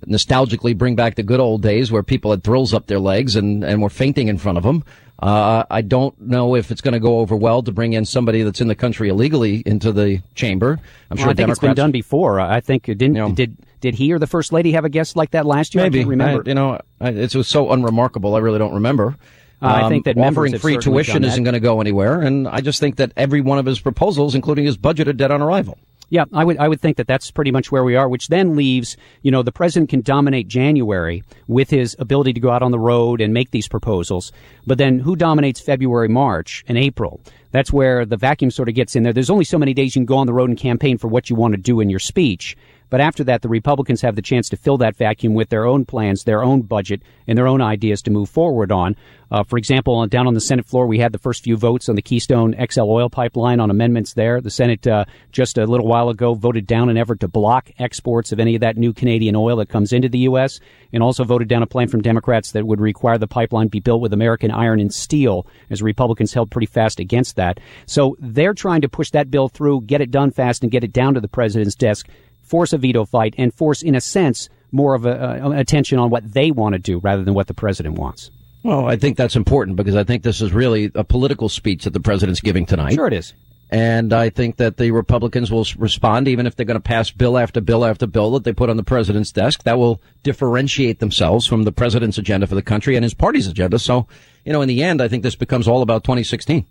nostalgically 0.07 0.77
bring 0.77 0.95
back 0.95 1.15
the 1.15 1.23
good 1.23 1.39
old 1.39 1.61
days 1.61 1.91
where 1.91 2.03
people 2.03 2.31
had 2.31 2.43
thrills 2.43 2.73
up 2.73 2.87
their 2.87 2.99
legs 2.99 3.35
and, 3.35 3.63
and 3.63 3.81
were 3.81 3.89
fainting 3.89 4.27
in 4.27 4.37
front 4.37 4.57
of 4.57 4.63
them. 4.63 4.83
Uh, 5.21 5.65
I 5.69 5.81
don't 5.81 6.19
know 6.21 6.55
if 6.55 6.71
it's 6.71 6.79
going 6.79 6.93
to 6.93 6.99
go 6.99 7.19
over 7.19 7.35
well 7.35 7.61
to 7.63 7.71
bring 7.73 7.91
in 7.91 8.05
somebody 8.05 8.41
that's 8.43 8.61
in 8.61 8.69
the 8.69 8.75
country 8.75 9.09
illegally 9.09 9.61
into 9.65 9.91
the 9.91 10.21
chamber. 10.33 10.79
I'm 11.11 11.17
well, 11.17 11.17
sure 11.17 11.25
I 11.25 11.27
think 11.27 11.37
Democrats, 11.37 11.57
it's 11.57 11.59
been 11.59 11.75
done 11.75 11.91
before. 11.91 12.39
I 12.39 12.61
think 12.61 12.85
didn't 12.85 13.15
you 13.15 13.21
know, 13.21 13.31
did 13.33 13.57
did 13.81 13.95
he 13.95 14.13
or 14.13 14.19
the 14.19 14.27
first 14.27 14.53
lady 14.53 14.71
have 14.73 14.85
a 14.85 14.89
guest 14.89 15.17
like 15.17 15.31
that 15.31 15.45
last 15.45 15.75
year? 15.75 15.83
Maybe. 15.83 16.01
I 16.01 16.05
remember. 16.05 16.43
I, 16.45 16.49
you 16.49 16.53
know, 16.53 16.79
I, 17.01 17.09
it 17.09 17.35
was 17.35 17.49
so 17.49 17.71
unremarkable. 17.71 18.35
I 18.35 18.39
really 18.39 18.59
don't 18.59 18.75
remember. 18.75 19.17
Uh, 19.61 19.65
um, 19.65 19.71
I 19.71 19.89
think 19.89 20.05
that 20.05 20.17
offering 20.17 20.57
free 20.57 20.77
tuition 20.77 21.25
isn't 21.25 21.43
going 21.43 21.53
to 21.53 21.59
go 21.59 21.81
anywhere, 21.81 22.21
and 22.21 22.47
I 22.47 22.61
just 22.61 22.79
think 22.79 22.95
that 22.95 23.11
every 23.17 23.41
one 23.41 23.59
of 23.59 23.65
his 23.65 23.79
proposals, 23.79 24.35
including 24.35 24.65
his 24.65 24.77
budget, 24.77 25.09
are 25.09 25.13
dead 25.13 25.31
on 25.31 25.41
arrival. 25.41 25.77
Yeah, 26.09 26.25
I 26.33 26.43
would 26.43 26.57
I 26.57 26.67
would 26.67 26.81
think 26.81 26.97
that 26.97 27.07
that's 27.07 27.29
pretty 27.29 27.51
much 27.51 27.71
where 27.71 27.83
we 27.83 27.95
are, 27.95 28.09
which 28.09 28.29
then 28.29 28.55
leaves 28.55 28.97
you 29.21 29.31
know 29.31 29.43
the 29.43 29.51
president 29.51 29.89
can 29.89 30.01
dominate 30.01 30.47
January 30.47 31.23
with 31.47 31.69
his 31.69 31.95
ability 31.99 32.33
to 32.33 32.39
go 32.39 32.49
out 32.49 32.63
on 32.63 32.71
the 32.71 32.79
road 32.79 33.21
and 33.21 33.33
make 33.33 33.51
these 33.51 33.67
proposals, 33.67 34.31
but 34.65 34.77
then 34.77 34.99
who 34.99 35.15
dominates 35.15 35.59
February, 35.59 36.07
March, 36.07 36.63
and 36.67 36.77
April? 36.77 37.21
That's 37.51 37.73
where 37.73 38.05
the 38.05 38.17
vacuum 38.17 38.51
sort 38.51 38.69
of 38.69 38.75
gets 38.75 38.95
in 38.95 39.03
there. 39.03 39.13
There's 39.13 39.29
only 39.29 39.45
so 39.45 39.57
many 39.57 39.73
days 39.73 39.95
you 39.95 40.01
can 40.01 40.05
go 40.05 40.17
on 40.17 40.27
the 40.27 40.33
road 40.33 40.49
and 40.49 40.57
campaign 40.57 40.97
for 40.97 41.07
what 41.07 41.29
you 41.29 41.35
want 41.35 41.53
to 41.53 41.59
do 41.59 41.79
in 41.79 41.89
your 41.89 41.99
speech. 41.99 42.55
But 42.89 43.01
after 43.01 43.23
that, 43.25 43.41
the 43.41 43.49
Republicans 43.49 44.01
have 44.01 44.15
the 44.15 44.21
chance 44.21 44.49
to 44.49 44.57
fill 44.57 44.77
that 44.79 44.95
vacuum 44.95 45.33
with 45.33 45.49
their 45.49 45.65
own 45.65 45.85
plans, 45.85 46.23
their 46.23 46.43
own 46.43 46.61
budget, 46.61 47.01
and 47.27 47.37
their 47.37 47.47
own 47.47 47.61
ideas 47.61 48.01
to 48.03 48.11
move 48.11 48.29
forward 48.29 48.71
on. 48.71 48.95
Uh, 49.31 49.43
for 49.43 49.57
example, 49.57 50.05
down 50.07 50.25
on 50.27 50.33
the 50.33 50.41
Senate 50.41 50.65
floor, 50.65 50.87
we 50.87 50.97
had 50.97 51.11
the 51.11 51.19
first 51.19 51.43
few 51.43 51.55
votes 51.55 51.87
on 51.87 51.95
the 51.95 52.01
Keystone 52.01 52.55
XL 52.71 52.81
oil 52.81 53.09
pipeline 53.09 53.59
on 53.59 53.69
amendments 53.69 54.13
there. 54.13 54.41
The 54.41 54.49
Senate, 54.49 54.87
uh, 54.87 55.05
just 55.31 55.57
a 55.59 55.65
little 55.65 55.87
while 55.87 56.09
ago, 56.09 56.33
voted 56.33 56.65
down 56.65 56.89
an 56.89 56.97
effort 56.97 57.19
to 57.19 57.27
block 57.27 57.69
exports 57.77 58.31
of 58.31 58.39
any 58.39 58.55
of 58.55 58.61
that 58.61 58.77
new 58.77 58.91
Canadian 58.91 59.35
oil 59.35 59.57
that 59.57 59.69
comes 59.69 59.93
into 59.93 60.09
the 60.09 60.19
U.S., 60.19 60.59
and 60.91 61.03
also 61.03 61.23
voted 61.23 61.47
down 61.47 61.61
a 61.61 61.67
plan 61.67 61.87
from 61.87 62.01
Democrats 62.01 62.51
that 62.53 62.65
would 62.65 62.81
require 62.81 63.19
the 63.19 63.27
pipeline 63.27 63.67
be 63.67 63.79
built 63.79 64.01
with 64.01 64.13
American 64.13 64.49
iron 64.49 64.79
and 64.79 64.91
steel, 64.91 65.45
as 65.69 65.83
Republicans 65.83 66.33
held 66.33 66.49
pretty 66.49 66.65
fast 66.65 66.99
against 66.99 67.35
that. 67.35 67.59
So 67.85 68.17
they're 68.19 68.55
trying 68.55 68.81
to 68.81 68.89
push 68.89 69.11
that 69.11 69.29
bill 69.29 69.49
through, 69.49 69.81
get 69.81 70.01
it 70.01 70.09
done 70.09 70.31
fast, 70.31 70.63
and 70.63 70.71
get 70.71 70.83
it 70.83 70.91
down 70.91 71.13
to 71.13 71.21
the 71.21 71.27
president's 71.27 71.75
desk 71.75 72.07
force 72.49 72.73
a 72.73 72.77
veto 72.77 73.05
fight 73.05 73.35
and 73.37 73.53
force, 73.53 73.81
in 73.81 73.95
a 73.95 74.01
sense, 74.01 74.49
more 74.71 74.95
of 74.95 75.05
a, 75.05 75.45
uh, 75.45 75.51
attention 75.51 75.99
on 75.99 76.09
what 76.09 76.33
they 76.33 76.51
want 76.51 76.73
to 76.73 76.79
do 76.79 76.99
rather 76.99 77.23
than 77.23 77.33
what 77.33 77.47
the 77.47 77.53
president 77.53 77.95
wants. 77.95 78.31
Well, 78.63 78.87
I 78.87 78.97
think 78.97 79.17
that's 79.17 79.35
important 79.35 79.77
because 79.77 79.95
I 79.95 80.03
think 80.03 80.23
this 80.23 80.41
is 80.41 80.51
really 80.51 80.91
a 80.95 81.03
political 81.03 81.47
speech 81.47 81.85
that 81.85 81.93
the 81.93 81.99
president's 81.99 82.41
giving 82.41 82.65
tonight. 82.65 82.93
Sure, 82.93 83.07
it 83.07 83.13
is. 83.13 83.33
And 83.71 84.13
I 84.13 84.31
think 84.31 84.57
that 84.57 84.77
the 84.77 84.89
Republicans 84.91 85.51
will 85.51 85.65
respond, 85.77 86.27
even 86.27 86.47
if 86.47 86.55
they're 86.55 86.65
going 86.65 86.75
to 86.75 86.81
pass 86.81 87.11
bill 87.11 87.37
after 87.37 87.61
bill 87.61 87.85
after 87.85 88.07
bill 88.07 88.31
that 88.31 88.43
they 88.43 88.51
put 88.51 88.69
on 88.69 88.77
the 88.77 88.83
president's 88.83 89.31
desk. 89.31 89.63
That 89.63 89.77
will 89.77 90.01
differentiate 90.23 90.99
themselves 90.99 91.45
from 91.45 91.63
the 91.63 91.71
president's 91.71 92.17
agenda 92.17 92.47
for 92.47 92.55
the 92.55 92.63
country 92.63 92.95
and 92.95 93.03
his 93.03 93.13
party's 93.13 93.47
agenda. 93.47 93.77
So, 93.77 94.07
you 94.43 94.51
know, 94.51 94.61
in 94.61 94.67
the 94.67 94.83
end, 94.83 95.01
I 95.01 95.07
think 95.07 95.21
this 95.21 95.35
becomes 95.35 95.67
all 95.67 95.83
about 95.83 96.03
2016. 96.03 96.65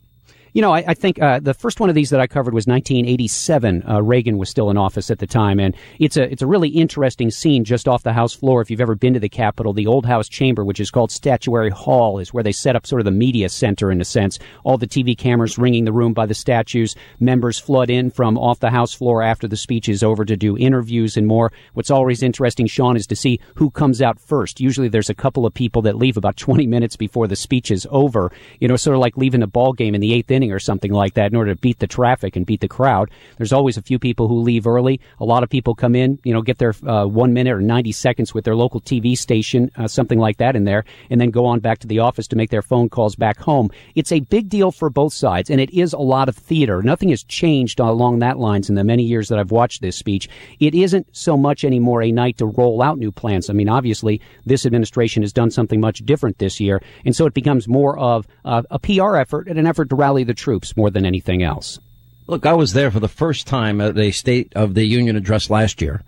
You 0.52 0.62
know, 0.62 0.72
I, 0.72 0.84
I 0.88 0.94
think 0.94 1.20
uh, 1.20 1.40
the 1.40 1.54
first 1.54 1.80
one 1.80 1.88
of 1.88 1.94
these 1.94 2.10
that 2.10 2.20
I 2.20 2.26
covered 2.26 2.54
was 2.54 2.66
1987. 2.66 3.84
Uh, 3.88 4.02
Reagan 4.02 4.38
was 4.38 4.48
still 4.48 4.70
in 4.70 4.76
office 4.76 5.10
at 5.10 5.18
the 5.18 5.26
time, 5.26 5.60
and 5.60 5.76
it's 5.98 6.16
a 6.16 6.30
it's 6.30 6.42
a 6.42 6.46
really 6.46 6.68
interesting 6.68 7.30
scene 7.30 7.64
just 7.64 7.86
off 7.86 8.02
the 8.02 8.12
House 8.12 8.34
floor. 8.34 8.60
If 8.60 8.70
you've 8.70 8.80
ever 8.80 8.94
been 8.94 9.14
to 9.14 9.20
the 9.20 9.28
Capitol, 9.28 9.72
the 9.72 9.86
old 9.86 10.06
House 10.06 10.28
chamber, 10.28 10.64
which 10.64 10.80
is 10.80 10.90
called 10.90 11.10
Statuary 11.10 11.70
Hall, 11.70 12.18
is 12.18 12.32
where 12.32 12.42
they 12.42 12.52
set 12.52 12.76
up 12.76 12.86
sort 12.86 13.00
of 13.00 13.04
the 13.04 13.10
media 13.10 13.48
center 13.48 13.90
in 13.90 14.00
a 14.00 14.04
sense. 14.04 14.38
All 14.64 14.78
the 14.78 14.86
TV 14.86 15.16
cameras 15.16 15.58
ringing 15.58 15.84
the 15.84 15.92
room 15.92 16.12
by 16.12 16.26
the 16.26 16.34
statues. 16.34 16.94
Members 17.20 17.58
flood 17.58 17.90
in 17.90 18.10
from 18.10 18.38
off 18.38 18.60
the 18.60 18.70
House 18.70 18.94
floor 18.94 19.22
after 19.22 19.46
the 19.46 19.56
speech 19.56 19.88
is 19.88 20.02
over 20.02 20.24
to 20.24 20.36
do 20.36 20.56
interviews 20.56 21.16
and 21.16 21.26
more. 21.26 21.52
What's 21.74 21.90
always 21.90 22.22
interesting, 22.22 22.66
Sean, 22.66 22.96
is 22.96 23.06
to 23.08 23.16
see 23.16 23.40
who 23.56 23.70
comes 23.70 24.00
out 24.00 24.18
first. 24.18 24.60
Usually, 24.60 24.88
there's 24.88 25.10
a 25.10 25.14
couple 25.14 25.44
of 25.44 25.52
people 25.52 25.82
that 25.82 25.96
leave 25.96 26.16
about 26.16 26.36
20 26.36 26.66
minutes 26.66 26.96
before 26.96 27.26
the 27.26 27.36
speech 27.36 27.70
is 27.70 27.86
over. 27.90 28.32
You 28.60 28.68
know, 28.68 28.76
sort 28.76 28.94
of 28.94 29.00
like 29.00 29.16
leaving 29.16 29.42
a 29.42 29.46
ball 29.46 29.72
game 29.72 29.94
in 29.94 30.00
the 30.00 30.14
eighth 30.14 30.30
inning 30.30 30.37
or 30.46 30.58
something 30.58 30.92
like 30.92 31.14
that 31.14 31.32
in 31.32 31.36
order 31.36 31.54
to 31.54 31.60
beat 31.60 31.78
the 31.78 31.86
traffic 31.86 32.36
and 32.36 32.46
beat 32.46 32.60
the 32.60 32.68
crowd. 32.68 33.10
There's 33.36 33.52
always 33.52 33.76
a 33.76 33.82
few 33.82 33.98
people 33.98 34.28
who 34.28 34.40
leave 34.40 34.66
early. 34.66 35.00
A 35.20 35.24
lot 35.24 35.42
of 35.42 35.50
people 35.50 35.74
come 35.74 35.94
in, 35.94 36.18
you 36.24 36.32
know, 36.32 36.42
get 36.42 36.58
their 36.58 36.74
uh, 36.86 37.06
one 37.06 37.32
minute 37.32 37.52
or 37.52 37.60
90 37.60 37.92
seconds 37.92 38.32
with 38.32 38.44
their 38.44 38.56
local 38.56 38.80
TV 38.80 39.16
station, 39.16 39.70
uh, 39.76 39.88
something 39.88 40.18
like 40.18 40.38
that 40.38 40.56
in 40.56 40.64
there, 40.64 40.84
and 41.10 41.20
then 41.20 41.30
go 41.30 41.44
on 41.46 41.60
back 41.60 41.78
to 41.80 41.86
the 41.86 41.98
office 41.98 42.28
to 42.28 42.36
make 42.36 42.50
their 42.50 42.62
phone 42.62 42.88
calls 42.88 43.16
back 43.16 43.38
home. 43.38 43.70
It's 43.94 44.12
a 44.12 44.20
big 44.20 44.48
deal 44.48 44.70
for 44.70 44.90
both 44.90 45.12
sides, 45.12 45.50
and 45.50 45.60
it 45.60 45.70
is 45.70 45.92
a 45.92 45.98
lot 45.98 46.28
of 46.28 46.36
theater. 46.36 46.82
Nothing 46.82 47.10
has 47.10 47.24
changed 47.24 47.80
along 47.80 48.20
that 48.20 48.38
lines 48.38 48.68
in 48.68 48.74
the 48.74 48.84
many 48.84 49.02
years 49.02 49.28
that 49.28 49.38
I've 49.38 49.50
watched 49.50 49.82
this 49.82 49.96
speech. 49.96 50.28
It 50.60 50.74
isn't 50.74 51.06
so 51.12 51.36
much 51.36 51.64
anymore 51.64 52.02
a 52.02 52.12
night 52.12 52.38
to 52.38 52.46
roll 52.46 52.82
out 52.82 52.98
new 52.98 53.12
plans. 53.12 53.50
I 53.50 53.52
mean, 53.52 53.68
obviously, 53.68 54.20
this 54.46 54.66
administration 54.66 55.22
has 55.22 55.32
done 55.32 55.50
something 55.50 55.80
much 55.80 55.98
different 56.04 56.38
this 56.38 56.60
year, 56.60 56.80
and 57.04 57.14
so 57.14 57.26
it 57.26 57.34
becomes 57.34 57.68
more 57.68 57.98
of 57.98 58.26
a 58.44 58.78
PR 58.78 59.16
effort 59.16 59.48
and 59.48 59.58
an 59.58 59.66
effort 59.66 59.90
to 59.90 59.96
rally 59.96 60.24
the 60.28 60.34
troops 60.34 60.76
more 60.76 60.90
than 60.90 61.04
anything 61.04 61.42
else. 61.42 61.80
Look, 62.28 62.46
I 62.46 62.52
was 62.52 62.74
there 62.74 62.90
for 62.90 63.00
the 63.00 63.08
first 63.08 63.46
time 63.46 63.80
at 63.80 63.98
a 63.98 64.10
State 64.12 64.52
of 64.54 64.74
the 64.74 64.84
Union 64.84 65.16
address 65.16 65.50
last 65.50 65.80
year. 65.80 66.02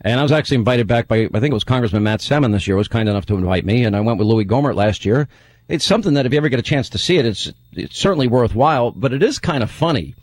And 0.00 0.20
I 0.20 0.22
was 0.22 0.32
actually 0.32 0.58
invited 0.58 0.86
back 0.86 1.08
by, 1.08 1.24
I 1.24 1.40
think 1.40 1.50
it 1.50 1.54
was 1.54 1.64
Congressman 1.64 2.02
Matt 2.02 2.20
Salmon 2.20 2.52
this 2.52 2.66
year 2.66 2.76
was 2.76 2.88
kind 2.88 3.08
enough 3.08 3.26
to 3.26 3.36
invite 3.36 3.64
me. 3.64 3.84
And 3.84 3.96
I 3.96 4.00
went 4.00 4.18
with 4.18 4.28
Louis 4.28 4.44
Gohmert 4.44 4.76
last 4.76 5.04
year. 5.04 5.28
It's 5.68 5.84
something 5.84 6.14
that 6.14 6.26
if 6.26 6.32
you 6.32 6.38
ever 6.38 6.48
get 6.50 6.58
a 6.58 6.62
chance 6.62 6.90
to 6.90 6.98
see 6.98 7.16
it, 7.16 7.24
it's, 7.24 7.50
it's 7.72 7.98
certainly 7.98 8.28
worthwhile, 8.28 8.90
but 8.90 9.12
it 9.12 9.22
is 9.22 9.38
kind 9.38 9.62
of 9.62 9.70
funny 9.70 10.14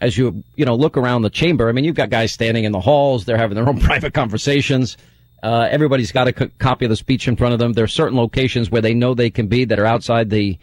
as 0.00 0.16
you, 0.16 0.42
you 0.56 0.64
know, 0.64 0.74
look 0.74 0.96
around 0.96 1.22
the 1.22 1.30
chamber. 1.30 1.68
I 1.68 1.72
mean, 1.72 1.84
you've 1.84 1.94
got 1.94 2.10
guys 2.10 2.32
standing 2.32 2.64
in 2.64 2.72
the 2.72 2.80
halls. 2.80 3.24
They're 3.26 3.36
having 3.36 3.56
their 3.56 3.68
own 3.68 3.78
private 3.80 4.14
conversations. 4.14 4.96
Uh, 5.42 5.68
everybody's 5.70 6.12
got 6.12 6.28
a 6.28 6.32
copy 6.32 6.86
of 6.86 6.88
the 6.88 6.96
speech 6.96 7.28
in 7.28 7.36
front 7.36 7.52
of 7.52 7.60
them. 7.60 7.74
There 7.74 7.84
are 7.84 7.88
certain 7.88 8.16
locations 8.16 8.70
where 8.70 8.82
they 8.82 8.94
know 8.94 9.14
they 9.14 9.30
can 9.30 9.48
be 9.48 9.66
that 9.66 9.78
are 9.78 9.86
outside 9.86 10.30
the, 10.30 10.58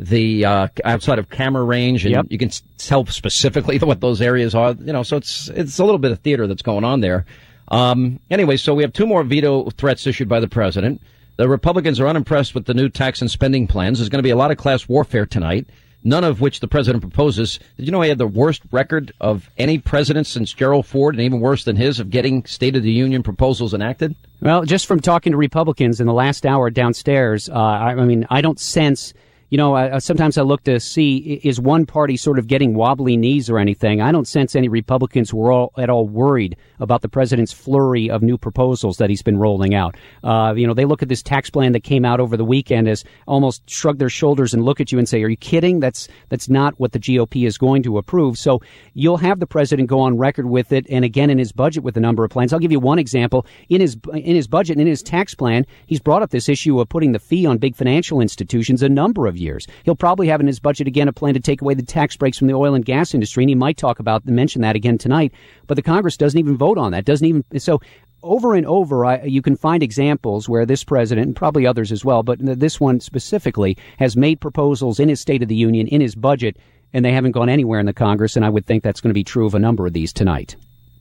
the 0.00 0.44
uh, 0.44 0.68
outside 0.84 1.18
of 1.18 1.28
camera 1.28 1.62
range, 1.62 2.04
and 2.04 2.14
yep. 2.14 2.26
you 2.30 2.38
can 2.38 2.50
tell 2.78 3.04
specifically 3.06 3.78
what 3.80 4.00
those 4.00 4.20
areas 4.20 4.54
are. 4.54 4.72
You 4.72 4.92
know, 4.92 5.02
so 5.02 5.16
it's 5.16 5.48
it's 5.48 5.78
a 5.78 5.84
little 5.84 5.98
bit 5.98 6.10
of 6.10 6.20
theater 6.20 6.46
that's 6.46 6.62
going 6.62 6.84
on 6.84 7.00
there. 7.00 7.26
Um, 7.68 8.18
anyway, 8.30 8.56
so 8.56 8.74
we 8.74 8.82
have 8.82 8.92
two 8.92 9.06
more 9.06 9.22
veto 9.22 9.70
threats 9.70 10.06
issued 10.06 10.28
by 10.28 10.40
the 10.40 10.48
president. 10.48 11.00
The 11.36 11.48
Republicans 11.48 12.00
are 12.00 12.08
unimpressed 12.08 12.54
with 12.54 12.66
the 12.66 12.74
new 12.74 12.88
tax 12.88 13.20
and 13.20 13.30
spending 13.30 13.66
plans. 13.66 13.98
There's 13.98 14.08
going 14.08 14.18
to 14.18 14.26
be 14.26 14.30
a 14.30 14.36
lot 14.36 14.50
of 14.50 14.56
class 14.56 14.88
warfare 14.88 15.24
tonight, 15.24 15.66
none 16.02 16.24
of 16.24 16.40
which 16.40 16.60
the 16.60 16.68
president 16.68 17.02
proposes. 17.02 17.60
Did 17.76 17.86
you 17.86 17.92
know 17.92 18.00
he 18.00 18.08
had 18.08 18.18
the 18.18 18.26
worst 18.26 18.62
record 18.72 19.12
of 19.20 19.48
any 19.56 19.78
president 19.78 20.26
since 20.26 20.52
Gerald 20.52 20.86
Ford, 20.86 21.14
and 21.14 21.22
even 21.22 21.40
worse 21.40 21.64
than 21.64 21.76
his, 21.76 22.00
of 22.00 22.10
getting 22.10 22.44
State 22.46 22.74
of 22.74 22.82
the 22.82 22.90
Union 22.90 23.22
proposals 23.22 23.72
enacted? 23.72 24.16
Well, 24.40 24.64
just 24.64 24.86
from 24.86 25.00
talking 25.00 25.32
to 25.32 25.36
Republicans 25.36 26.00
in 26.00 26.06
the 26.06 26.14
last 26.14 26.46
hour 26.46 26.70
downstairs, 26.70 27.48
uh, 27.48 27.52
I, 27.52 27.90
I 27.92 28.04
mean, 28.06 28.26
I 28.30 28.40
don't 28.40 28.58
sense 28.58 29.14
you 29.50 29.56
know, 29.58 29.74
uh, 29.74 29.98
sometimes 29.98 30.38
I 30.38 30.42
look 30.42 30.62
to 30.64 30.78
see 30.78 31.40
is 31.42 31.60
one 31.60 31.84
party 31.84 32.16
sort 32.16 32.38
of 32.38 32.46
getting 32.46 32.74
wobbly 32.74 33.16
knees 33.16 33.50
or 33.50 33.58
anything. 33.58 34.00
I 34.00 34.12
don't 34.12 34.26
sense 34.28 34.54
any 34.54 34.68
Republicans 34.68 35.34
were 35.34 35.50
all 35.50 35.72
at 35.76 35.90
all 35.90 36.06
worried 36.06 36.56
about 36.78 37.02
the 37.02 37.08
president's 37.08 37.52
flurry 37.52 38.08
of 38.08 38.22
new 38.22 38.38
proposals 38.38 38.98
that 38.98 39.10
he's 39.10 39.22
been 39.22 39.38
rolling 39.38 39.74
out. 39.74 39.96
Uh, 40.22 40.54
you 40.56 40.68
know, 40.68 40.72
they 40.72 40.84
look 40.84 41.02
at 41.02 41.08
this 41.08 41.22
tax 41.22 41.50
plan 41.50 41.72
that 41.72 41.82
came 41.82 42.04
out 42.04 42.20
over 42.20 42.36
the 42.36 42.44
weekend 42.44 42.86
as 42.88 43.02
almost 43.26 43.68
shrug 43.68 43.98
their 43.98 44.08
shoulders 44.08 44.54
and 44.54 44.64
look 44.64 44.80
at 44.80 44.92
you 44.92 44.98
and 44.98 45.08
say, 45.08 45.20
"Are 45.24 45.28
you 45.28 45.36
kidding? 45.36 45.80
That's 45.80 46.06
that's 46.28 46.48
not 46.48 46.78
what 46.78 46.92
the 46.92 47.00
GOP 47.00 47.44
is 47.44 47.58
going 47.58 47.82
to 47.82 47.98
approve." 47.98 48.38
So 48.38 48.60
you'll 48.94 49.16
have 49.16 49.40
the 49.40 49.48
president 49.48 49.88
go 49.88 49.98
on 49.98 50.16
record 50.16 50.46
with 50.46 50.70
it, 50.70 50.86
and 50.88 51.04
again 51.04 51.28
in 51.28 51.38
his 51.38 51.50
budget 51.50 51.82
with 51.82 51.96
a 51.96 52.00
number 52.00 52.24
of 52.24 52.30
plans. 52.30 52.52
I'll 52.52 52.60
give 52.60 52.72
you 52.72 52.78
one 52.78 53.00
example 53.00 53.46
in 53.68 53.80
his 53.80 53.96
in 54.14 54.36
his 54.36 54.46
budget 54.46 54.74
and 54.74 54.82
in 54.82 54.86
his 54.86 55.02
tax 55.02 55.34
plan, 55.34 55.66
he's 55.86 56.00
brought 56.00 56.22
up 56.22 56.30
this 56.30 56.48
issue 56.48 56.78
of 56.78 56.88
putting 56.88 57.10
the 57.10 57.18
fee 57.18 57.46
on 57.46 57.58
big 57.58 57.74
financial 57.74 58.20
institutions 58.20 58.80
a 58.84 58.88
number 58.88 59.26
of 59.26 59.39
years. 59.40 59.66
He'll 59.84 59.96
probably 59.96 60.28
have 60.28 60.40
in 60.40 60.46
his 60.46 60.60
budget 60.60 60.86
again 60.86 61.08
a 61.08 61.12
plan 61.12 61.34
to 61.34 61.40
take 61.40 61.62
away 61.62 61.74
the 61.74 61.82
tax 61.82 62.16
breaks 62.16 62.38
from 62.38 62.46
the 62.46 62.54
oil 62.54 62.74
and 62.74 62.84
gas 62.84 63.14
industry, 63.14 63.42
and 63.42 63.48
he 63.48 63.54
might 63.54 63.76
talk 63.76 63.98
about 63.98 64.26
mention 64.26 64.62
that 64.62 64.76
again 64.76 64.98
tonight. 64.98 65.32
But 65.66 65.74
the 65.74 65.82
Congress 65.82 66.16
doesn't 66.16 66.38
even 66.38 66.56
vote 66.56 66.78
on 66.78 66.92
that. 66.92 67.04
Doesn't 67.04 67.26
even 67.26 67.44
so 67.58 67.80
over 68.22 68.54
and 68.54 68.66
over, 68.66 69.06
I, 69.06 69.22
you 69.22 69.42
can 69.42 69.56
find 69.56 69.82
examples 69.82 70.48
where 70.48 70.66
this 70.66 70.84
president, 70.84 71.26
and 71.26 71.36
probably 71.36 71.66
others 71.66 71.90
as 71.90 72.04
well, 72.04 72.22
but 72.22 72.38
this 72.40 72.78
one 72.78 73.00
specifically, 73.00 73.76
has 73.98 74.16
made 74.16 74.40
proposals 74.40 75.00
in 75.00 75.08
his 75.08 75.20
State 75.20 75.42
of 75.42 75.48
the 75.48 75.54
Union, 75.54 75.86
in 75.86 76.00
his 76.00 76.14
budget, 76.14 76.58
and 76.92 77.04
they 77.04 77.12
haven't 77.12 77.32
gone 77.32 77.48
anywhere 77.48 77.80
in 77.80 77.86
the 77.86 77.92
Congress, 77.92 78.36
and 78.36 78.44
I 78.44 78.50
would 78.50 78.66
think 78.66 78.82
that's 78.82 79.00
going 79.00 79.10
to 79.10 79.14
be 79.14 79.24
true 79.24 79.46
of 79.46 79.54
a 79.54 79.58
number 79.58 79.86
of 79.86 79.92
these 79.92 80.12
tonight. 80.12 80.56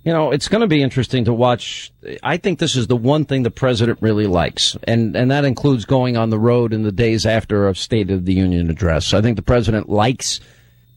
You 0.10 0.16
know, 0.16 0.32
it's 0.32 0.48
going 0.48 0.62
to 0.62 0.68
be 0.68 0.82
interesting 0.82 1.26
to 1.26 1.34
watch. 1.34 1.92
I 2.24 2.38
think 2.38 2.58
this 2.58 2.76
is 2.76 2.88
the 2.88 2.96
one 2.96 3.26
thing 3.26 3.44
the 3.44 3.52
president 3.52 4.00
really 4.02 4.26
likes, 4.26 4.76
and, 4.86 5.16
and 5.16 5.30
that 5.30 5.46
includes 5.46 5.86
going 5.86 6.18
on 6.18 6.32
the 6.32 6.40
road 6.40 6.74
in 6.74 6.82
the 6.82 6.92
days 6.92 7.28
after 7.28 7.68
a 7.68 7.76
State 7.76 8.10
of 8.10 8.26
the 8.26 8.34
Union 8.34 8.72
address. 8.72 9.14
I 9.14 9.22
think 9.22 9.36
the 9.36 9.44
president 9.44 9.88
likes 9.88 10.40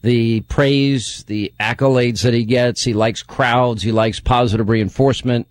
the 0.01 0.41
praise, 0.41 1.25
the 1.25 1.53
accolades 1.59 2.23
that 2.23 2.33
he 2.33 2.43
gets. 2.43 2.83
He 2.83 2.95
likes 2.95 3.21
crowds. 3.21 3.83
He 3.83 3.91
likes 3.91 4.19
positive 4.19 4.67
reinforcement. 4.67 5.45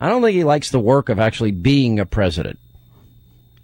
I 0.00 0.08
don't 0.08 0.20
think 0.20 0.34
he 0.34 0.42
likes 0.42 0.72
the 0.72 0.80
work 0.80 1.08
of 1.08 1.20
actually 1.20 1.52
being 1.52 2.00
a 2.00 2.06
president. 2.06 2.58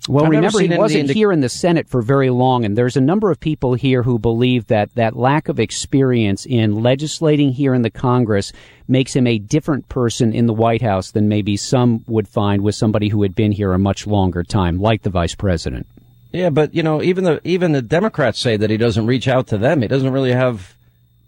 Well, 0.09 0.25
I've 0.25 0.31
remember, 0.31 0.61
he 0.61 0.69
wasn't 0.69 1.03
indi- 1.03 1.13
here 1.15 1.31
in 1.31 1.41
the 1.41 1.49
Senate 1.49 1.89
for 1.89 2.01
very 2.01 2.31
long, 2.31 2.65
and 2.65 2.77
there's 2.77 2.97
a 2.97 3.03
number 3.03 3.31
of 3.31 3.39
people 3.39 3.75
here 3.75 4.03
who 4.03 4.19
believe 4.19 4.67
that 4.69 4.95
that 4.95 5.15
lack 5.15 5.49
of 5.49 5.61
experience 5.61 6.47
in 6.47 6.83
legislating 6.83 7.53
here 7.53 7.75
in 7.75 7.83
the 7.83 7.91
Congress 7.91 8.53
makes 8.89 9.15
him 9.15 9.27
a 9.27 9.39
different 9.39 9.89
person 9.91 10.33
in 10.33 10.47
the 10.47 10.55
White 10.55 10.81
House 10.81 11.11
than 11.11 11.29
maybe 11.29 11.57
some 11.57 12.03
would 12.07 12.27
find 12.27 12.63
with 12.63 12.75
somebody 12.75 13.09
who 13.09 13.23
had 13.23 13.35
been 13.35 13.53
here 13.53 13.73
a 13.73 13.79
much 13.79 14.07
longer 14.07 14.43
time, 14.43 14.81
like 14.81 15.03
the 15.03 15.11
vice 15.11 15.35
president. 15.35 15.87
Yeah, 16.33 16.51
but 16.51 16.75
you 16.75 16.83
know, 16.83 17.03
even 17.03 17.25
the 17.25 17.41
even 17.45 17.73
the 17.73 17.83
Democrats 17.83 18.39
say 18.39 18.57
that 18.57 18.71
he 18.71 18.77
doesn't 18.77 19.07
reach 19.07 19.29
out 19.29 19.49
to 19.49 19.59
them. 19.59 19.83
He 19.83 19.89
doesn't 19.89 20.13
really 20.13 20.33
have 20.33 20.75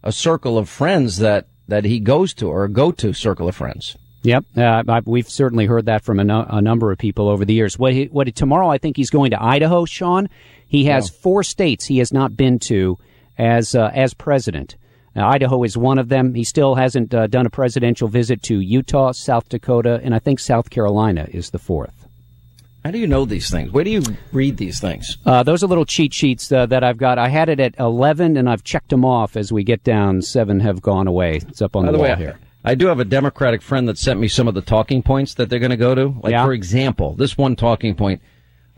a 0.03 0.13
circle 0.13 0.57
of 0.57 0.69
friends 0.69 1.19
that 1.19 1.47
that 1.69 1.85
he 1.85 2.01
goes 2.01 2.33
to 2.35 2.49
or 2.49 2.65
a 2.65 2.71
go 2.71 2.91
to 2.93 3.13
circle 3.13 3.49
of 3.49 3.57
friends. 3.57 3.97
Yep, 4.23 4.45
uh, 4.57 5.01
we've 5.05 5.29
certainly 5.29 5.67
heard 5.67 5.87
that 5.87 6.05
from 6.05 6.21
a, 6.21 6.25
no, 6.25 6.47
a, 6.49 6.63
number 6.63 6.93
of 6.93 6.99
people 6.99 7.29
over 7.29 7.45
the 7.45 7.55
years. 7.55 7.77
What, 7.77 7.93
he, 7.93 8.05
what 8.05 8.33
tomorrow? 8.37 8.69
I 8.69 8.79
think 8.79 8.97
he's 8.97 9.11
going 9.11 9.33
to 9.33 9.43
Idaho. 9.43 9.85
Sean, 9.85 10.29
he 10.69 10.85
has 10.85 11.11
yeah. 11.11 11.19
four 11.23 11.43
states 11.43 11.87
he 11.87 11.99
has 11.99 12.13
not 12.13 12.37
been 12.37 12.61
to 12.61 12.99
as 13.37 13.75
uh, 13.75 13.91
as 13.93 14.15
president. 14.15 14.77
Now, 15.15 15.29
Idaho 15.29 15.63
is 15.65 15.77
one 15.77 15.99
of 15.99 16.09
them. 16.09 16.35
He 16.35 16.45
still 16.45 16.75
hasn't 16.75 17.13
uh, 17.13 17.27
done 17.27 17.47
a 17.47 17.51
presidential 17.51 18.09
visit 18.09 18.43
to 18.45 18.61
Utah, 18.61 19.13
South 19.13 19.49
Dakota, 19.49 20.01
and 20.03 20.15
I 20.15 20.19
think 20.19 20.41
South 20.41 20.71
Carolina 20.71 21.27
is 21.31 21.51
the 21.51 21.59
fourth. 21.59 22.03
How 22.85 22.91
do 22.91 22.99
you 22.99 23.07
know 23.07 23.25
these 23.25 23.51
things? 23.51 23.71
Where 23.71 23.85
do 23.85 23.91
you 23.91 24.03
read 24.33 24.57
these 24.57 24.81
things? 24.81 25.19
Uh, 25.25 25.43
those 25.43 25.63
are 25.63 25.69
little 25.69 25.85
cheat 25.85 26.13
sheets 26.13 26.51
uh, 26.51 26.67
that 26.67 26.83
I've 26.83 26.97
got. 26.97 27.19
I 27.19 27.29
had 27.29 27.49
it 27.49 27.61
at 27.61 27.75
11, 27.79 28.37
and 28.37 28.49
I've 28.49 28.65
checked 28.65 28.89
them 28.89 29.05
off 29.05 29.37
as 29.37 29.53
we 29.53 29.63
get 29.63 29.85
down. 29.85 30.23
Seven 30.23 30.59
have 30.61 30.83
gone 30.83 31.07
away. 31.07 31.37
It's 31.49 31.63
up 31.63 31.77
on 31.77 31.85
By 31.85 31.93
the, 31.93 31.99
the 31.99 32.03
wall 32.03 32.11
way, 32.11 32.17
here. 32.17 32.39
I 32.65 32.75
do 32.75 32.87
have 32.87 33.01
a 33.01 33.05
Democratic 33.05 33.61
friend 33.63 33.89
that 33.89 33.99
sent 33.99 34.21
me 34.21 34.29
some 34.29 34.47
of 34.47 34.55
the 34.55 34.61
talking 34.61 35.03
points 35.03 35.35
that 35.35 35.49
they're 35.49 35.59
going 35.59 35.71
to 35.71 35.77
go 35.77 35.95
to. 35.95 36.15
Like, 36.23 36.33
yeah. 36.33 36.45
for 36.45 36.53
example, 36.53 37.15
this 37.15 37.37
one 37.37 37.57
talking 37.57 37.95
point. 37.95 38.23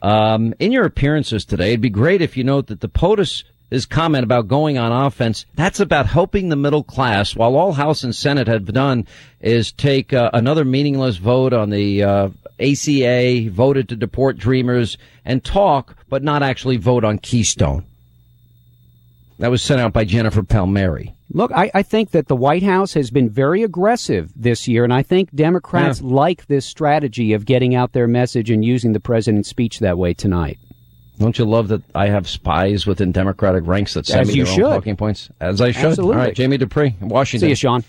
Um, 0.00 0.54
in 0.58 0.72
your 0.72 0.84
appearances 0.84 1.44
today, 1.44 1.68
it'd 1.68 1.80
be 1.80 1.90
great 1.90 2.22
if 2.22 2.36
you 2.36 2.44
note 2.44 2.66
that 2.68 2.80
the 2.80 2.88
POTUS 2.88 3.44
his 3.70 3.86
comment 3.86 4.24
about 4.24 4.46
going 4.46 4.78
on 4.78 4.92
offense, 4.92 5.46
that's 5.54 5.80
about 5.80 6.06
helping 6.06 6.48
the 6.48 6.56
middle 6.56 6.84
class, 6.84 7.34
while 7.34 7.56
all 7.56 7.72
House 7.72 8.04
and 8.04 8.14
Senate 8.14 8.46
have 8.46 8.66
done 8.66 9.06
is 9.40 9.72
take 9.72 10.12
uh, 10.12 10.30
another 10.32 10.64
meaningless 10.64 11.16
vote 11.16 11.52
on 11.52 11.70
the 11.70 12.02
uh, 12.02 12.28
ACA, 12.60 13.50
voted 13.50 13.88
to 13.88 13.96
deport 13.96 14.38
dreamers, 14.38 14.96
and 15.24 15.42
talk, 15.42 15.96
but 16.08 16.22
not 16.22 16.42
actually 16.42 16.76
vote 16.76 17.04
on 17.04 17.18
Keystone. 17.18 17.84
That 19.40 19.50
was 19.50 19.62
sent 19.62 19.80
out 19.80 19.92
by 19.92 20.04
Jennifer 20.04 20.44
Palmieri. 20.44 21.13
Look, 21.32 21.52
I, 21.52 21.70
I, 21.74 21.82
think 21.82 22.10
that 22.10 22.28
the 22.28 22.36
White 22.36 22.62
House 22.62 22.94
has 22.94 23.10
been 23.10 23.30
very 23.30 23.62
aggressive 23.62 24.30
this 24.36 24.68
year, 24.68 24.84
and 24.84 24.92
I 24.92 25.02
think 25.02 25.34
Democrats 25.34 26.00
yeah. 26.00 26.14
like 26.14 26.46
this 26.46 26.66
strategy 26.66 27.32
of 27.32 27.46
getting 27.46 27.74
out 27.74 27.92
their 27.92 28.06
message 28.06 28.50
and 28.50 28.64
using 28.64 28.92
the 28.92 29.00
president's 29.00 29.48
speech 29.48 29.78
that 29.80 29.96
way 29.96 30.12
tonight. 30.12 30.58
Don't 31.18 31.38
you 31.38 31.44
love 31.44 31.68
that 31.68 31.82
I 31.94 32.08
have 32.08 32.28
spies 32.28 32.86
within 32.86 33.12
Democratic 33.12 33.66
ranks 33.66 33.94
that 33.94 34.06
send 34.06 34.22
As 34.22 34.28
me 34.28 34.34
you 34.34 34.44
their 34.44 34.54
should. 34.54 34.64
own 34.64 34.70
talking 34.72 34.96
points? 34.96 35.30
As 35.40 35.60
I 35.60 35.70
should. 35.70 35.86
Absolutely. 35.86 36.16
All 36.16 36.22
right, 36.22 36.34
Jamie 36.34 36.58
Dupree, 36.58 36.96
Washington. 37.00 37.46
See 37.46 37.50
you, 37.50 37.56
Sean. 37.56 37.84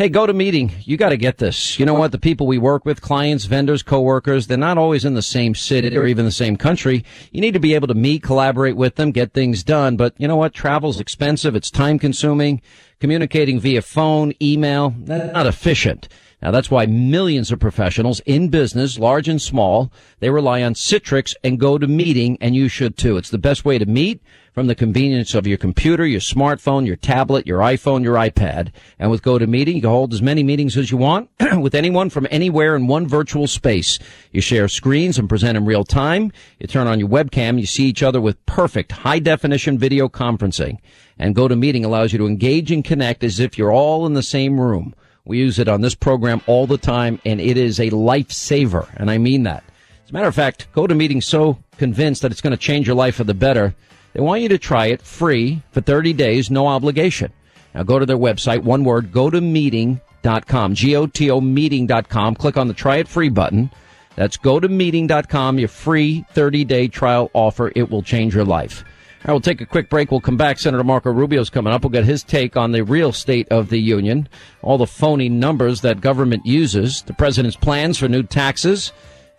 Hey, 0.00 0.08
go 0.08 0.24
to 0.24 0.32
meeting. 0.32 0.72
You 0.84 0.96
got 0.96 1.10
to 1.10 1.18
get 1.18 1.36
this. 1.36 1.78
You 1.78 1.84
know 1.84 1.92
what? 1.92 2.10
The 2.10 2.18
people 2.18 2.46
we 2.46 2.56
work 2.56 2.86
with, 2.86 3.02
clients, 3.02 3.44
vendors, 3.44 3.82
coworkers, 3.82 4.46
they're 4.46 4.56
not 4.56 4.78
always 4.78 5.04
in 5.04 5.12
the 5.12 5.20
same 5.20 5.54
city 5.54 5.94
or 5.94 6.06
even 6.06 6.24
the 6.24 6.32
same 6.32 6.56
country. 6.56 7.04
You 7.32 7.42
need 7.42 7.52
to 7.52 7.60
be 7.60 7.74
able 7.74 7.88
to 7.88 7.92
meet, 7.92 8.22
collaborate 8.22 8.76
with 8.76 8.94
them, 8.94 9.10
get 9.10 9.34
things 9.34 9.62
done. 9.62 9.98
But 9.98 10.14
you 10.16 10.26
know 10.26 10.36
what? 10.36 10.54
Travel's 10.54 11.00
expensive. 11.00 11.54
It's 11.54 11.70
time 11.70 11.98
consuming. 11.98 12.62
Communicating 12.98 13.60
via 13.60 13.82
phone, 13.82 14.32
email, 14.40 14.94
that's 15.00 15.34
not 15.34 15.46
efficient. 15.46 16.08
Now 16.42 16.50
that's 16.50 16.70
why 16.70 16.86
millions 16.86 17.52
of 17.52 17.60
professionals 17.60 18.20
in 18.20 18.48
business, 18.48 18.98
large 18.98 19.28
and 19.28 19.40
small, 19.40 19.92
they 20.20 20.30
rely 20.30 20.62
on 20.62 20.74
Citrix 20.74 21.34
and 21.44 21.60
GoToMeeting, 21.60 22.38
and 22.40 22.56
you 22.56 22.68
should 22.68 22.96
too. 22.96 23.16
It's 23.16 23.30
the 23.30 23.38
best 23.38 23.64
way 23.64 23.78
to 23.78 23.86
meet 23.86 24.22
from 24.52 24.66
the 24.66 24.74
convenience 24.74 25.34
of 25.34 25.46
your 25.46 25.58
computer, 25.58 26.04
your 26.04 26.20
smartphone, 26.20 26.86
your 26.86 26.96
tablet, 26.96 27.46
your 27.46 27.60
iPhone, 27.60 28.02
your 28.02 28.16
iPad. 28.16 28.72
And 28.98 29.10
with 29.10 29.22
GoToMeeting, 29.22 29.74
you 29.74 29.80
can 29.80 29.90
hold 29.90 30.12
as 30.12 30.22
many 30.22 30.42
meetings 30.42 30.76
as 30.76 30.90
you 30.90 30.96
want 30.96 31.30
with 31.58 31.74
anyone 31.74 32.10
from 32.10 32.26
anywhere 32.30 32.74
in 32.74 32.86
one 32.86 33.06
virtual 33.06 33.46
space. 33.46 33.98
You 34.32 34.40
share 34.40 34.68
screens 34.68 35.18
and 35.18 35.28
present 35.28 35.56
in 35.56 35.66
real 35.66 35.84
time. 35.84 36.32
You 36.58 36.66
turn 36.66 36.86
on 36.86 36.98
your 36.98 37.08
webcam, 37.08 37.60
you 37.60 37.66
see 37.66 37.84
each 37.84 38.02
other 38.02 38.20
with 38.20 38.44
perfect 38.46 38.92
high 38.92 39.18
definition 39.18 39.78
video 39.78 40.08
conferencing. 40.08 40.78
And 41.18 41.36
GoToMeeting 41.36 41.84
allows 41.84 42.12
you 42.12 42.18
to 42.18 42.26
engage 42.26 42.72
and 42.72 42.84
connect 42.84 43.22
as 43.22 43.40
if 43.40 43.58
you're 43.58 43.72
all 43.72 44.06
in 44.06 44.14
the 44.14 44.22
same 44.22 44.58
room. 44.58 44.94
We 45.24 45.38
use 45.38 45.58
it 45.58 45.68
on 45.68 45.80
this 45.80 45.94
program 45.94 46.40
all 46.46 46.66
the 46.66 46.78
time, 46.78 47.20
and 47.24 47.40
it 47.40 47.56
is 47.56 47.78
a 47.78 47.90
lifesaver, 47.90 48.88
and 48.96 49.10
I 49.10 49.18
mean 49.18 49.44
that. 49.44 49.64
As 50.04 50.10
a 50.10 50.12
matter 50.12 50.28
of 50.28 50.34
fact, 50.34 50.68
GoToMeeting 50.74 51.22
so 51.22 51.58
convinced 51.76 52.22
that 52.22 52.32
it's 52.32 52.40
going 52.40 52.52
to 52.52 52.56
change 52.56 52.86
your 52.86 52.96
life 52.96 53.16
for 53.16 53.24
the 53.24 53.34
better, 53.34 53.74
they 54.12 54.20
want 54.20 54.42
you 54.42 54.48
to 54.48 54.58
try 54.58 54.86
it 54.86 55.02
free 55.02 55.62
for 55.70 55.80
30 55.80 56.12
days, 56.14 56.50
no 56.50 56.66
obligation. 56.66 57.32
Now 57.74 57.84
go 57.84 57.98
to 57.98 58.06
their 58.06 58.16
website, 58.16 58.62
one 58.62 58.84
word, 58.84 59.12
gotomeeting.com, 59.12 60.74
G-O-T-O 60.74 61.40
meeting.com. 61.40 62.34
Click 62.34 62.56
on 62.56 62.68
the 62.68 62.74
try 62.74 62.96
it 62.96 63.08
free 63.08 63.28
button. 63.28 63.70
That's 64.16 64.36
gotomeeting.com, 64.36 65.58
your 65.58 65.68
free 65.68 66.24
30 66.32 66.64
day 66.64 66.88
trial 66.88 67.30
offer. 67.32 67.70
It 67.76 67.90
will 67.90 68.02
change 68.02 68.34
your 68.34 68.44
life. 68.44 68.84
I 69.24 69.32
will 69.32 69.40
take 69.40 69.60
a 69.60 69.66
quick 69.66 69.90
break. 69.90 70.10
We'll 70.10 70.20
come 70.20 70.36
back. 70.36 70.58
Senator 70.58 70.82
Marco 70.82 71.10
Rubio's 71.10 71.50
coming 71.50 71.72
up. 71.72 71.82
We'll 71.82 71.90
get 71.90 72.04
his 72.04 72.22
take 72.22 72.56
on 72.56 72.72
the 72.72 72.82
real 72.82 73.12
state 73.12 73.48
of 73.50 73.68
the 73.68 73.78
union, 73.78 74.28
all 74.62 74.78
the 74.78 74.86
phony 74.86 75.28
numbers 75.28 75.82
that 75.82 76.00
government 76.00 76.46
uses, 76.46 77.02
the 77.02 77.12
president's 77.12 77.56
plans 77.56 77.98
for 77.98 78.08
new 78.08 78.22
taxes, 78.22 78.92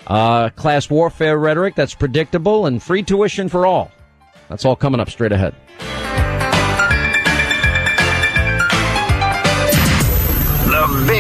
uh, 0.07 0.49
class 0.49 0.89
warfare 0.89 1.37
rhetoric 1.37 1.75
that's 1.75 1.95
predictable, 1.95 2.67
and 2.67 2.81
free 2.81 3.01
tuition 3.03 3.49
for 3.49 3.65
all. 3.65 3.91
That's 4.49 4.65
all 4.65 4.75
coming 4.75 4.99
up 4.99 5.09
straight 5.09 5.31
ahead. 5.31 5.55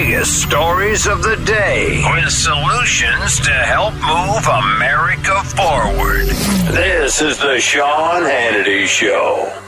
Biggest 0.01 0.41
stories 0.41 1.05
of 1.05 1.21
the 1.21 1.35
day 1.45 2.03
with 2.11 2.31
solutions 2.31 3.39
to 3.39 3.51
help 3.51 3.93
move 3.93 4.47
America 4.47 5.43
forward. 5.55 6.25
This 6.73 7.21
is 7.21 7.37
the 7.37 7.59
Sean 7.59 8.23
Hannity 8.23 8.87
Show. 8.87 9.60